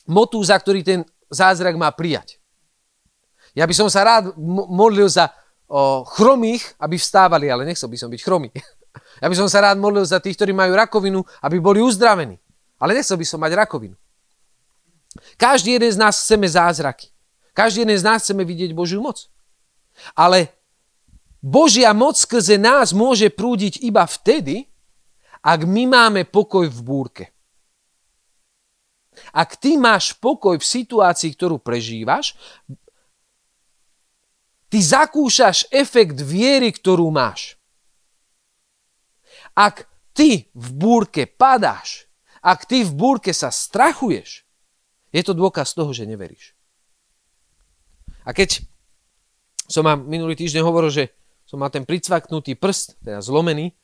motúza, 0.07 0.55
ktorý 0.55 0.79
ten 0.83 0.99
zázrak 1.27 1.75
má 1.75 1.91
prijať. 1.91 2.42
Ja 3.53 3.69
by 3.69 3.73
som 3.73 3.89
sa 3.89 4.01
rád 4.01 4.33
modlil 4.69 5.05
za 5.09 5.29
o, 5.69 6.01
chromých, 6.05 6.73
aby 6.81 6.97
vstávali, 6.97 7.53
ale 7.53 7.69
nechcel 7.69 7.89
by 7.89 7.97
som 7.97 8.09
byť 8.09 8.21
chromý. 8.21 8.49
Ja 9.21 9.29
by 9.29 9.33
som 9.33 9.49
sa 9.49 9.65
rád 9.65 9.81
modlil 9.81 10.05
za 10.05 10.21
tých, 10.21 10.37
ktorí 10.37 10.53
majú 10.53 10.77
rakovinu, 10.77 11.25
aby 11.41 11.57
boli 11.57 11.81
uzdravení. 11.81 12.37
Ale 12.77 12.93
nechcel 12.93 13.17
by 13.17 13.25
som 13.25 13.41
mať 13.41 13.57
rakovinu. 13.57 13.97
Každý 15.37 15.77
jeden 15.77 15.89
z 15.89 15.97
nás 15.97 16.17
chceme 16.17 16.45
zázraky. 16.45 17.09
Každý 17.53 17.85
jeden 17.85 17.97
z 17.97 18.05
nás 18.05 18.21
chceme 18.21 18.45
vidieť 18.45 18.73
Božiu 18.73 19.01
moc. 19.01 19.29
Ale 20.17 20.49
Božia 21.41 21.93
moc 21.93 22.17
skrze 22.17 22.57
nás 22.57 22.93
môže 22.93 23.29
prúdiť 23.29 23.81
iba 23.85 24.05
vtedy, 24.05 24.69
ak 25.43 25.67
my 25.67 25.83
máme 25.89 26.21
pokoj 26.25 26.65
v 26.65 26.79
búrke. 26.81 27.25
Ak 29.29 29.61
ty 29.61 29.77
máš 29.77 30.17
pokoj 30.17 30.57
v 30.57 30.65
situácii, 30.65 31.37
ktorú 31.37 31.61
prežívaš, 31.61 32.33
ty 34.73 34.81
zakúšaš 34.81 35.69
efekt 35.69 36.17
viery, 36.17 36.73
ktorú 36.73 37.13
máš. 37.13 37.61
Ak 39.53 39.85
ty 40.17 40.49
v 40.57 40.67
búrke 40.73 41.29
padáš, 41.29 42.09
ak 42.41 42.65
ty 42.65 42.81
v 42.81 42.89
búrke 42.97 43.29
sa 43.37 43.53
strachuješ, 43.53 44.41
je 45.13 45.21
to 45.21 45.37
dôkaz 45.37 45.77
toho, 45.77 45.93
že 45.93 46.09
neveríš. 46.09 46.57
A 48.25 48.33
keď 48.33 48.65
som 49.69 49.85
vám 49.85 50.09
minulý 50.09 50.33
týždeň 50.33 50.65
hovoril, 50.65 50.89
že 50.89 51.13
som 51.45 51.61
mal 51.61 51.69
ten 51.69 51.85
pricvaknutý 51.85 52.57
prst, 52.57 52.97
teda 53.05 53.21
zlomený, 53.21 53.77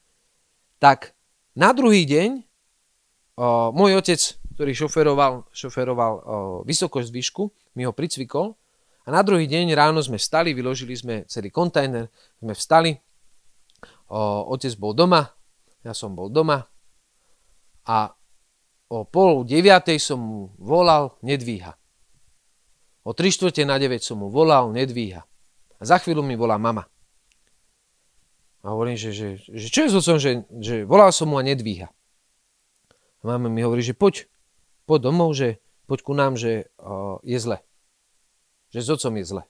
tak 0.81 1.13
na 1.53 1.69
druhý 1.69 2.01
deň 2.09 2.41
o, 3.37 3.69
môj 3.77 4.01
otec, 4.01 4.17
ktorý 4.57 4.73
šoferoval, 4.73 5.45
šoferoval 5.53 6.13
o, 6.17 6.21
vysokosť 6.65 7.09
výšku, 7.13 7.43
mi 7.77 7.85
ho 7.85 7.93
pricvikol 7.93 8.57
a 9.09 9.17
na 9.17 9.25
druhý 9.25 9.49
deň 9.49 9.73
ráno 9.73 10.05
sme 10.05 10.21
vstali, 10.21 10.53
vyložili 10.53 10.93
sme 10.93 11.25
celý 11.25 11.49
kontajner, 11.49 12.13
sme 12.37 12.53
vstali, 12.53 12.93
o, 14.13 14.53
otec 14.53 14.69
bol 14.77 14.93
doma, 14.93 15.25
ja 15.81 15.97
som 15.97 16.13
bol 16.13 16.29
doma 16.29 16.61
a 17.89 18.13
o 18.85 19.09
pol 19.09 19.49
deviatej 19.49 19.97
som 19.97 20.21
mu 20.21 20.41
volal, 20.61 21.17
nedvíha. 21.25 21.73
O 23.01 23.17
tri 23.17 23.33
štvrte 23.33 23.65
na 23.65 23.81
9 23.81 23.97
som 23.97 24.21
mu 24.21 24.29
volal, 24.29 24.69
nedvíha. 24.69 25.25
A 25.25 25.81
za 25.81 25.97
chvíľu 25.97 26.21
mi 26.21 26.37
volá 26.37 26.61
mama. 26.61 26.85
A 28.61 28.77
hovorím, 28.77 28.93
že, 28.93 29.09
že, 29.09 29.41
že 29.41 29.67
čo 29.73 29.87
je 29.87 29.89
s 29.89 29.97
otcom, 29.97 30.21
že, 30.21 30.45
že 30.61 30.85
volal 30.85 31.09
som 31.09 31.33
mu 31.33 31.41
a 31.41 31.47
nedvíha. 31.47 31.89
A 31.89 33.23
mama 33.25 33.49
mi 33.49 33.65
hovorí, 33.65 33.81
že 33.81 33.97
poď, 33.97 34.29
poď 34.85 35.09
domov, 35.09 35.33
že 35.33 35.57
poď 35.89 35.99
ku 36.05 36.13
nám, 36.13 36.37
že 36.37 36.69
o, 36.77 37.17
je 37.25 37.41
zle. 37.41 37.57
Že 38.69 38.79
s 38.79 38.89
otcom 38.93 39.13
je 39.17 39.25
zle. 39.25 39.43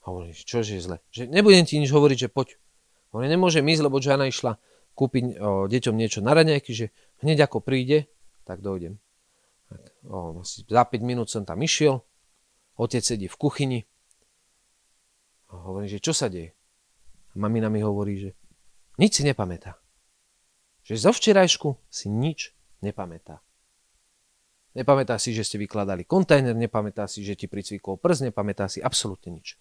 A 0.00 0.04
hovorím, 0.10 0.32
čo 0.34 0.64
je 0.64 0.80
zle? 0.80 0.98
Že 1.12 1.28
nebudem 1.28 1.64
ti 1.68 1.78
nič 1.78 1.92
hovoriť, 1.92 2.18
že 2.26 2.28
poď. 2.32 2.56
Hovorím, 3.14 3.36
nemôžem 3.36 3.66
ísť, 3.66 3.82
lebo 3.84 4.02
Žana 4.02 4.30
išla 4.30 4.56
kúpiť 4.94 5.38
o, 5.38 5.66
deťom 5.70 5.94
niečo 5.94 6.20
na 6.20 6.34
raňajky, 6.34 6.72
že 6.74 6.86
hneď 7.22 7.46
ako 7.46 7.62
príde, 7.62 8.10
tak 8.42 8.60
dojdem. 8.60 8.98
Tak, 9.70 9.82
o, 10.06 10.42
asi 10.42 10.66
za 10.66 10.82
5 10.82 11.00
minút 11.02 11.30
som 11.30 11.46
tam 11.46 11.62
išiel, 11.62 12.02
otec 12.76 13.02
sedí 13.02 13.30
v 13.30 13.36
kuchyni 13.38 13.80
a 15.50 15.58
hovorím, 15.66 15.90
že 15.90 16.02
čo 16.02 16.14
sa 16.14 16.30
deje? 16.30 16.54
A 17.30 17.34
mamina 17.34 17.66
mi 17.66 17.82
hovorí, 17.82 18.18
že 18.18 18.30
nič 19.02 19.18
si 19.18 19.22
nepamätá. 19.26 19.78
Že 20.86 21.10
zo 21.10 21.10
včerajšku 21.14 21.68
si 21.90 22.06
nič 22.06 22.54
nepamätá. 22.82 23.42
Nepamätá 24.70 25.18
si, 25.18 25.34
že 25.34 25.42
ste 25.42 25.58
vykladali 25.58 26.06
kontajner, 26.06 26.54
nepamätá 26.54 27.10
si, 27.10 27.26
že 27.26 27.34
ti 27.34 27.50
pricvikol 27.50 27.98
prst, 27.98 28.30
nepamätá 28.30 28.70
si 28.70 28.78
absolútne 28.78 29.34
nič. 29.34 29.58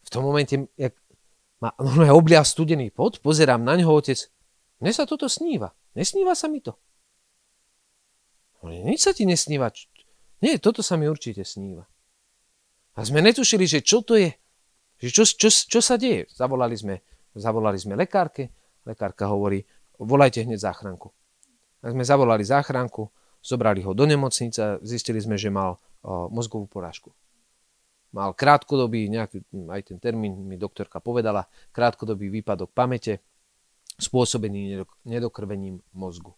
V 0.00 0.08
tom 0.08 0.24
momente, 0.24 0.56
jak 0.80 0.96
ma 1.60 1.76
no, 2.00 2.08
oblia 2.16 2.40
studený 2.40 2.88
pot, 2.88 3.20
pozerám 3.20 3.60
na 3.60 3.76
ňoho, 3.76 4.00
otec, 4.00 4.16
mne 4.80 4.92
sa 4.96 5.04
toto 5.04 5.28
sníva. 5.28 5.76
Nesníva 5.92 6.32
sa 6.32 6.48
mi 6.48 6.64
to. 6.64 6.72
Nič 8.64 9.04
sa 9.04 9.12
ti 9.12 9.24
nesníva. 9.28 9.72
Nie, 10.40 10.56
toto 10.56 10.80
sa 10.80 10.96
mi 10.96 11.08
určite 11.08 11.44
sníva. 11.44 11.84
A 12.96 13.04
sme 13.04 13.20
netušili, 13.20 13.68
že 13.68 13.84
čo 13.84 14.00
to 14.00 14.16
je. 14.16 14.32
Že 15.00 15.08
čo, 15.12 15.22
čo, 15.24 15.48
čo 15.48 15.80
sa 15.80 15.96
deje. 16.00 16.28
Zavolali 16.32 16.76
sme, 16.76 17.00
zavolali 17.36 17.76
sme 17.80 17.96
lekárke. 17.96 18.52
Lekárka 18.84 19.28
hovorí, 19.28 19.64
volajte 20.00 20.44
hneď 20.44 20.60
záchranku. 20.60 21.12
A 21.80 21.92
sme 21.92 22.04
zavolali 22.04 22.44
záchranku, 22.44 23.08
zobrali 23.40 23.80
ho 23.82 23.96
do 23.96 24.04
nemocnice 24.04 24.80
zistili 24.84 25.20
sme, 25.20 25.40
že 25.40 25.52
mal 25.52 25.76
o, 26.04 26.28
mozgovú 26.28 26.68
porážku. 26.68 27.12
Mal 28.10 28.34
krátkodobý, 28.34 29.06
nejaký, 29.06 29.46
aj 29.70 29.94
ten 29.94 29.98
termín 30.02 30.34
mi 30.44 30.58
doktorka 30.58 30.98
povedala, 30.98 31.46
krátkodobý 31.70 32.28
výpadok 32.28 32.74
pamäte, 32.74 33.22
spôsobený 34.00 34.82
nedokrvením 35.06 35.78
mozgu. 35.94 36.34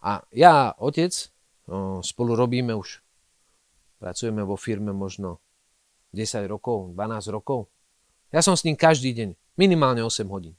A 0.00 0.24
ja, 0.32 0.72
otec, 0.80 1.12
spolu 2.00 2.32
robíme 2.32 2.72
už, 2.72 3.04
pracujeme 4.00 4.40
vo 4.40 4.56
firme 4.56 4.96
možno 4.96 5.44
10 6.16 6.48
rokov, 6.48 6.96
12 6.96 7.28
rokov. 7.36 7.68
Ja 8.32 8.40
som 8.40 8.56
s 8.56 8.64
ním 8.64 8.80
každý 8.80 9.12
deň, 9.12 9.36
minimálne 9.60 10.00
8 10.00 10.24
hodín. 10.32 10.56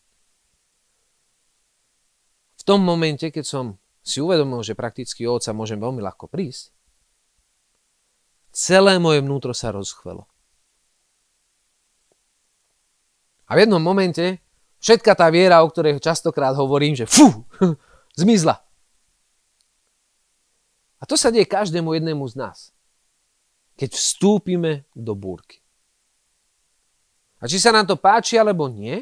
V 2.62 2.64
tom 2.64 2.86
momente, 2.86 3.26
keď 3.34 3.42
som 3.42 3.66
si 4.02 4.18
uvedomil, 4.22 4.66
že 4.66 4.78
prakticky 4.78 5.26
o 5.30 5.38
otca 5.38 5.54
môžem 5.54 5.78
veľmi 5.78 6.02
ľahko 6.02 6.26
prísť, 6.26 6.74
celé 8.52 8.98
moje 8.98 9.22
vnútro 9.22 9.54
sa 9.54 9.72
rozchvelo. 9.72 10.28
A 13.48 13.56
v 13.56 13.68
jednom 13.68 13.84
momente 13.84 14.40
všetka 14.80 15.12
tá 15.14 15.28
viera, 15.28 15.60
o 15.62 15.68
ktorej 15.68 16.00
častokrát 16.00 16.56
hovorím, 16.56 16.96
že 16.96 17.06
fú, 17.06 17.44
zmizla. 18.22 18.64
A 21.02 21.04
to 21.10 21.18
sa 21.18 21.34
deje 21.34 21.50
každému 21.50 21.98
jednému 21.98 22.24
z 22.30 22.36
nás. 22.38 22.58
Keď 23.76 23.98
vstúpime 23.98 24.86
do 24.94 25.18
búrky. 25.18 25.60
A 27.42 27.50
či 27.50 27.58
sa 27.58 27.74
nám 27.74 27.90
to 27.90 27.98
páči 27.98 28.38
alebo 28.38 28.70
nie, 28.70 29.02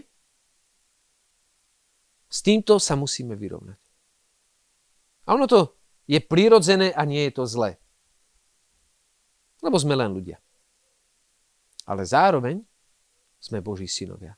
s 2.32 2.40
týmto 2.40 2.80
sa 2.80 2.96
musíme 2.96 3.36
vyrovnať. 3.36 3.88
A 5.30 5.38
ono 5.38 5.46
to 5.46 5.78
je 6.10 6.18
prirodzené 6.18 6.89
a 6.89 7.06
nie 7.06 7.30
je 7.30 7.38
to 7.38 7.46
zlé. 7.46 7.78
Lebo 9.62 9.78
sme 9.78 9.94
len 9.94 10.10
ľudia. 10.10 10.42
Ale 11.86 12.02
zároveň 12.02 12.58
sme 13.38 13.62
Boží 13.62 13.86
synovia. 13.86 14.34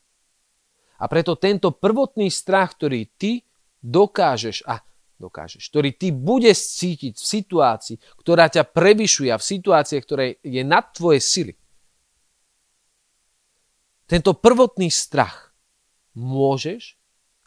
A 1.00 1.08
preto 1.08 1.40
tento 1.40 1.72
prvotný 1.72 2.28
strach, 2.28 2.76
ktorý 2.76 3.08
ty 3.16 3.40
dokážeš 3.80 4.68
a 4.68 4.84
dokážeš, 5.16 5.72
ktorý 5.72 5.96
ty 5.96 6.12
budeš 6.12 6.76
cítiť 6.78 7.16
v 7.16 7.24
situácii, 7.24 7.96
ktorá 8.20 8.52
ťa 8.52 8.68
prevyšuje 8.68 9.32
a 9.32 9.40
v 9.40 9.48
situácii, 9.48 9.98
ktorá 9.98 10.28
je 10.44 10.62
nad 10.62 10.92
tvoje 10.92 11.24
sily. 11.24 11.54
Tento 14.04 14.36
prvotný 14.36 14.92
strach 14.92 15.56
môžeš 16.12 17.00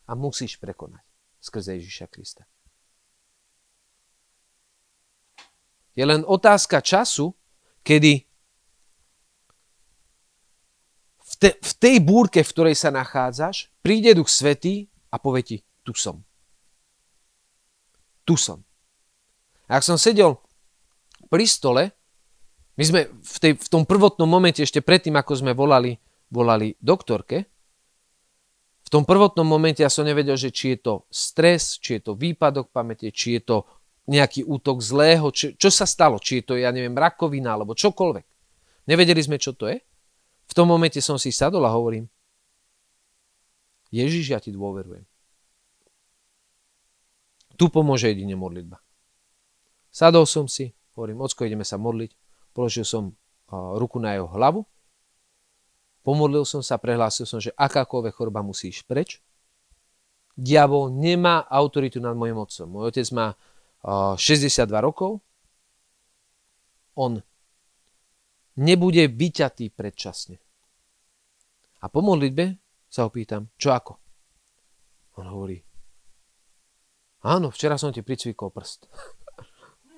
a 0.10 0.17
musíš 0.17 0.58
prekonať 0.58 1.05
skrze 1.38 1.77
Ježiša 1.77 2.10
Krista. 2.10 2.49
Je 5.95 6.03
len 6.03 6.27
otázka 6.27 6.84
času, 6.84 7.31
kedy 7.81 8.27
v, 11.25 11.34
te, 11.39 11.49
v 11.55 11.73
tej 11.79 11.95
búrke, 12.03 12.43
v 12.43 12.51
ktorej 12.51 12.75
sa 12.75 12.91
nachádzaš, 12.91 13.71
príde 13.79 14.12
Duch 14.12 14.27
Svetý 14.27 14.91
a 15.10 15.15
povie 15.17 15.43
ti, 15.43 15.58
tu 15.88 15.95
som. 15.95 16.19
Tu 18.27 18.36
som. 18.36 18.60
A 19.71 19.79
ak 19.79 19.88
som 19.88 19.95
sedel 19.95 20.38
pri 21.31 21.47
stole, 21.47 21.95
my 22.75 22.84
sme 22.84 23.01
v, 23.08 23.38
tej, 23.39 23.53
v 23.55 23.67
tom 23.71 23.88
prvotnom 23.88 24.27
momente, 24.27 24.60
ešte 24.60 24.84
predtým, 24.84 25.15
ako 25.15 25.34
sme 25.39 25.55
volali, 25.55 25.95
volali 26.27 26.75
doktorke, 26.84 27.47
v 28.86 28.89
tom 28.93 29.01
prvotnom 29.01 29.47
momente 29.47 29.81
ja 29.81 29.89
som 29.89 30.05
nevedel, 30.05 30.38
že 30.38 30.53
či 30.53 30.77
je 30.77 30.79
to 30.86 30.93
stres, 31.10 31.81
či 31.81 31.97
je 31.97 32.01
to 32.05 32.13
výpadok 32.13 32.69
pamäte, 32.69 33.10
či 33.10 33.41
je 33.41 33.41
to 33.41 33.58
nejaký 34.05 34.45
útok 34.45 34.81
zlého, 34.81 35.29
či, 35.33 35.57
čo 35.57 35.73
sa 35.73 35.89
stalo, 35.89 36.21
či 36.21 36.41
je 36.41 36.43
to, 36.45 36.53
ja 36.57 36.69
neviem, 36.69 36.93
rakovina 36.93 37.57
alebo 37.57 37.73
čokoľvek. 37.73 38.25
Nevedeli 38.85 39.21
sme, 39.21 39.41
čo 39.41 39.57
to 39.57 39.65
je. 39.65 39.81
V 40.45 40.53
tom 40.53 40.69
momente 40.69 41.01
som 41.01 41.17
si 41.17 41.33
sadol 41.33 41.65
a 41.65 41.73
hovorím, 41.73 42.05
Ježiš, 43.89 44.25
ja 44.29 44.39
ti 44.41 44.53
dôverujem. 44.53 45.05
Tu 47.55 47.65
pomôže 47.71 48.11
jedine 48.11 48.37
modlitba. 48.37 48.77
Sadol 49.89 50.27
som 50.27 50.45
si, 50.45 50.75
hovorím, 50.93 51.23
ocko, 51.23 51.47
ideme 51.47 51.63
sa 51.63 51.79
modliť. 51.79 52.11
Položil 52.51 52.83
som 52.83 53.15
ruku 53.49 53.97
na 53.97 54.13
jeho 54.13 54.27
hlavu 54.27 54.67
Pomodlil 56.05 56.45
som 56.45 56.61
sa, 56.61 56.77
prehlásil 56.77 57.25
som, 57.25 57.41
že 57.41 57.49
akákoľvek 57.57 58.13
choroba 58.13 58.45
musí 58.45 58.69
ísť 58.69 58.85
preč. 58.85 59.09
Diabol 60.37 60.93
nemá 60.93 61.49
autoritu 61.49 61.97
nad 61.97 62.13
mojim 62.13 62.37
otcom. 62.37 62.69
Môj 62.69 62.93
otec 62.93 63.09
má 63.09 63.33
62 63.85 64.65
rokov. 64.81 65.21
On 66.97 67.21
nebude 68.57 69.03
vyťatý 69.11 69.69
predčasne. 69.69 70.41
A 71.83 71.85
po 71.91 72.01
modlitbe 72.01 72.57
sa 72.89 73.05
ho 73.05 73.13
pýtam, 73.13 73.51
čo 73.59 73.75
ako? 73.75 73.93
On 75.21 75.25
hovorí, 75.29 75.59
áno, 77.27 77.53
včera 77.53 77.77
som 77.77 77.93
ti 77.93 78.01
pricvikol 78.01 78.49
prst. 78.49 78.89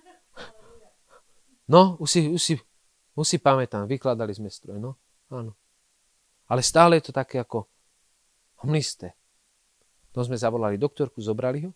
no, 1.73 1.95
už 2.01 2.09
si, 2.09 2.19
už 2.27 2.41
si, 2.41 2.53
už 3.15 3.25
si 3.25 3.37
pamätám, 3.39 3.87
vykladali 3.87 4.33
sme 4.35 4.51
stroj, 4.51 4.81
no, 4.81 4.99
áno. 5.31 5.55
Ale 6.51 6.59
stále 6.59 6.99
je 6.99 7.07
to 7.07 7.13
také 7.15 7.39
ako 7.39 7.69
hmlisté. 8.65 9.15
To 10.11 10.25
sme 10.25 10.35
zavolali 10.35 10.81
doktorku, 10.81 11.21
zobrali 11.21 11.69
ho 11.69 11.71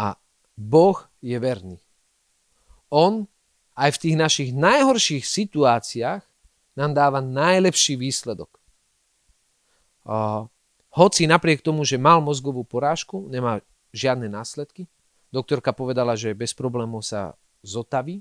a 0.00 0.16
Boh 0.56 0.98
je 1.24 1.36
verný. 1.38 1.78
On 2.92 3.24
aj 3.72 3.96
v 3.96 4.00
tých 4.04 4.16
našich 4.20 4.50
najhorších 4.52 5.24
situáciách 5.24 6.22
nám 6.76 6.92
dáva 6.92 7.24
najlepší 7.24 7.96
výsledok. 7.96 8.60
Hoci 10.92 11.22
napriek 11.24 11.64
tomu, 11.64 11.88
že 11.88 11.96
mal 11.96 12.20
mozgovú 12.20 12.68
porážku, 12.68 13.28
nemá 13.32 13.64
žiadne 13.96 14.28
následky, 14.28 14.88
doktorka 15.32 15.72
povedala, 15.72 16.16
že 16.16 16.36
bez 16.36 16.52
problémov 16.52 17.00
sa 17.00 17.32
zotaví, 17.64 18.20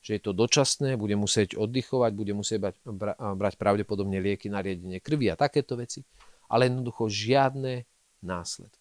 že 0.00 0.16
je 0.16 0.22
to 0.24 0.32
dočasné, 0.32 0.96
bude 0.96 1.12
musieť 1.12 1.60
oddychovať, 1.60 2.10
bude 2.16 2.32
musieť 2.32 2.72
brať, 2.88 3.20
brať 3.36 3.54
pravdepodobne 3.60 4.16
lieky 4.16 4.48
na 4.48 4.64
riedenie 4.64 4.96
krvi 4.96 5.28
a 5.28 5.36
takéto 5.36 5.76
veci, 5.76 6.00
ale 6.48 6.72
jednoducho 6.72 7.04
žiadne 7.12 7.84
následky. 8.24 8.79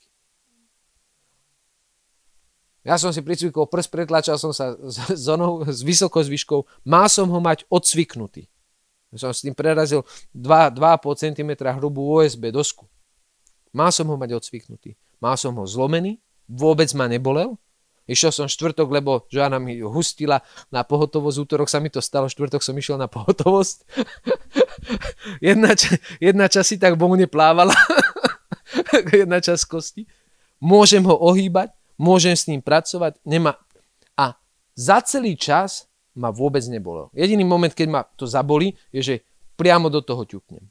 Ja 2.90 2.98
som 2.98 3.14
si 3.14 3.22
pricvikol 3.22 3.70
prst, 3.70 3.94
pretlačal 3.94 4.42
som 4.42 4.50
sa 4.50 4.74
s, 4.74 5.30
onou, 5.30 5.62
s 5.62 5.86
vysokou 5.86 6.26
zvyškou, 6.26 6.66
mal 6.90 7.06
som 7.06 7.30
ho 7.30 7.38
mať 7.38 7.70
odsviknutý. 7.70 8.50
Som 9.14 9.30
s 9.30 9.46
tým 9.46 9.54
prerazil 9.54 10.02
2,5 10.34 10.74
cm 11.22 11.52
hrubú 11.78 12.18
USB 12.18 12.50
dosku. 12.50 12.90
Mal 13.70 13.94
som 13.94 14.10
ho 14.10 14.18
mať 14.18 14.42
odsviknutý. 14.42 14.98
Mal 15.22 15.38
som 15.38 15.54
ho 15.54 15.66
zlomený, 15.70 16.18
vôbec 16.50 16.90
ma 16.98 17.06
nebolel, 17.06 17.54
Išiel 18.10 18.34
som 18.34 18.50
štvrtok, 18.50 18.90
lebo 18.90 19.30
Joana 19.30 19.62
mi 19.62 19.78
hustila 19.86 20.42
na 20.74 20.82
pohotovosť, 20.82 21.38
útorok 21.46 21.70
sa 21.70 21.78
mi 21.78 21.94
to 21.94 22.02
stalo, 22.02 22.26
štvrtok 22.26 22.66
som 22.66 22.74
išiel 22.74 22.98
na 22.98 23.06
pohotovosť. 23.06 23.86
jedna, 25.54 25.78
ča- 25.78 26.02
jedna 26.18 26.50
časť 26.50 26.68
si 26.74 26.78
tak 26.82 26.98
voľne 26.98 27.30
plávala, 27.30 27.78
jedna 29.14 29.38
časť 29.38 29.62
kosti. 29.70 30.10
Môžem 30.58 31.06
ho 31.06 31.14
ohýbať, 31.14 31.70
môžem 32.00 32.34
s 32.34 32.48
ním 32.48 32.64
pracovať, 32.64 33.20
nemá... 33.28 33.60
A 34.16 34.40
za 34.74 35.04
celý 35.04 35.36
čas 35.36 35.92
ma 36.16 36.32
vôbec 36.32 36.64
nebolo. 36.72 37.12
Jediný 37.12 37.44
moment, 37.44 37.70
keď 37.70 37.88
ma 37.92 38.02
to 38.16 38.24
zabolí, 38.24 38.74
je, 38.96 39.02
že 39.04 39.16
priamo 39.60 39.92
do 39.92 40.00
toho 40.00 40.24
ťuknem. 40.24 40.64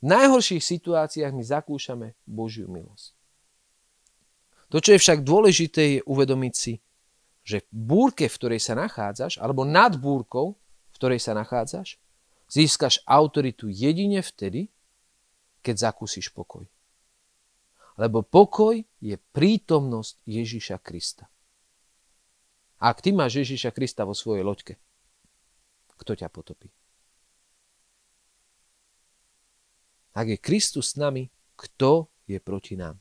V 0.00 0.06
najhorších 0.06 0.64
situáciách 0.64 1.34
my 1.34 1.44
zakúšame 1.44 2.06
Božiu 2.24 2.70
milosť. 2.70 3.12
To, 4.70 4.78
čo 4.78 4.94
je 4.94 5.02
však 5.02 5.26
dôležité, 5.26 5.98
je 5.98 6.06
uvedomiť 6.06 6.54
si, 6.54 6.78
že 7.42 7.66
v 7.68 7.82
búrke, 7.90 8.30
v 8.30 8.36
ktorej 8.38 8.62
sa 8.62 8.78
nachádzaš, 8.78 9.42
alebo 9.42 9.66
nad 9.66 9.98
búrkou, 9.98 10.54
v 10.94 10.94
ktorej 10.94 11.18
sa 11.18 11.34
nachádzaš, 11.34 11.98
získaš 12.46 13.02
autoritu 13.02 13.66
jedine 13.66 14.22
vtedy, 14.22 14.70
keď 15.60 15.90
zakúsiš 15.90 16.30
pokoj. 16.30 16.64
Lebo 17.98 18.22
pokoj 18.22 18.78
je 19.02 19.16
prítomnosť 19.16 20.22
Ježiša 20.26 20.76
Krista. 20.78 21.26
Ak 22.80 23.04
ty 23.04 23.12
máš 23.12 23.44
Ježiša 23.44 23.74
Krista 23.74 24.06
vo 24.08 24.16
svojej 24.16 24.46
loďke, 24.46 24.74
kto 26.00 26.16
ťa 26.16 26.28
potopí? 26.32 26.72
Ak 30.16 30.26
je 30.26 30.38
Kristus 30.40 30.94
s 30.94 30.98
nami, 30.98 31.28
kto 31.54 32.08
je 32.24 32.40
proti 32.40 32.74
nám? 32.74 32.96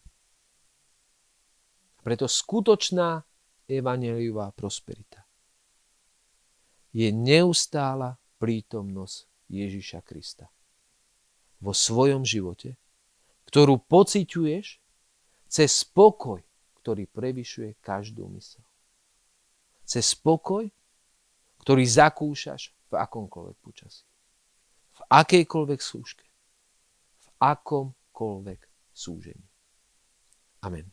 Preto 2.03 2.27
skutočná 2.27 3.23
evaneliová 3.69 4.51
prosperita 4.51 5.23
je 6.91 7.07
neustála 7.13 8.17
prítomnosť 8.41 9.17
Ježiša 9.51 9.99
Krista 10.03 10.49
vo 11.59 11.75
svojom 11.75 12.23
živote, 12.23 12.79
ktorú 13.49 13.81
pociťuješ 13.81 14.77
cez 15.49 15.69
spokoj, 15.81 16.37
ktorý 16.85 17.09
prevyšuje 17.09 17.81
každú 17.81 18.29
mysel. 18.37 18.61
Cez 19.81 20.13
spokoj, 20.13 20.69
ktorý 21.65 21.83
zakúšaš 21.83 22.69
v 22.93 23.01
akomkoľvek 23.01 23.57
počasí. 23.57 24.05
V 24.93 24.99
akejkoľvek 25.09 25.79
súške. 25.81 26.25
V 27.25 27.27
akomkoľvek 27.41 28.61
súžení. 28.93 29.49
Amen. 30.61 30.85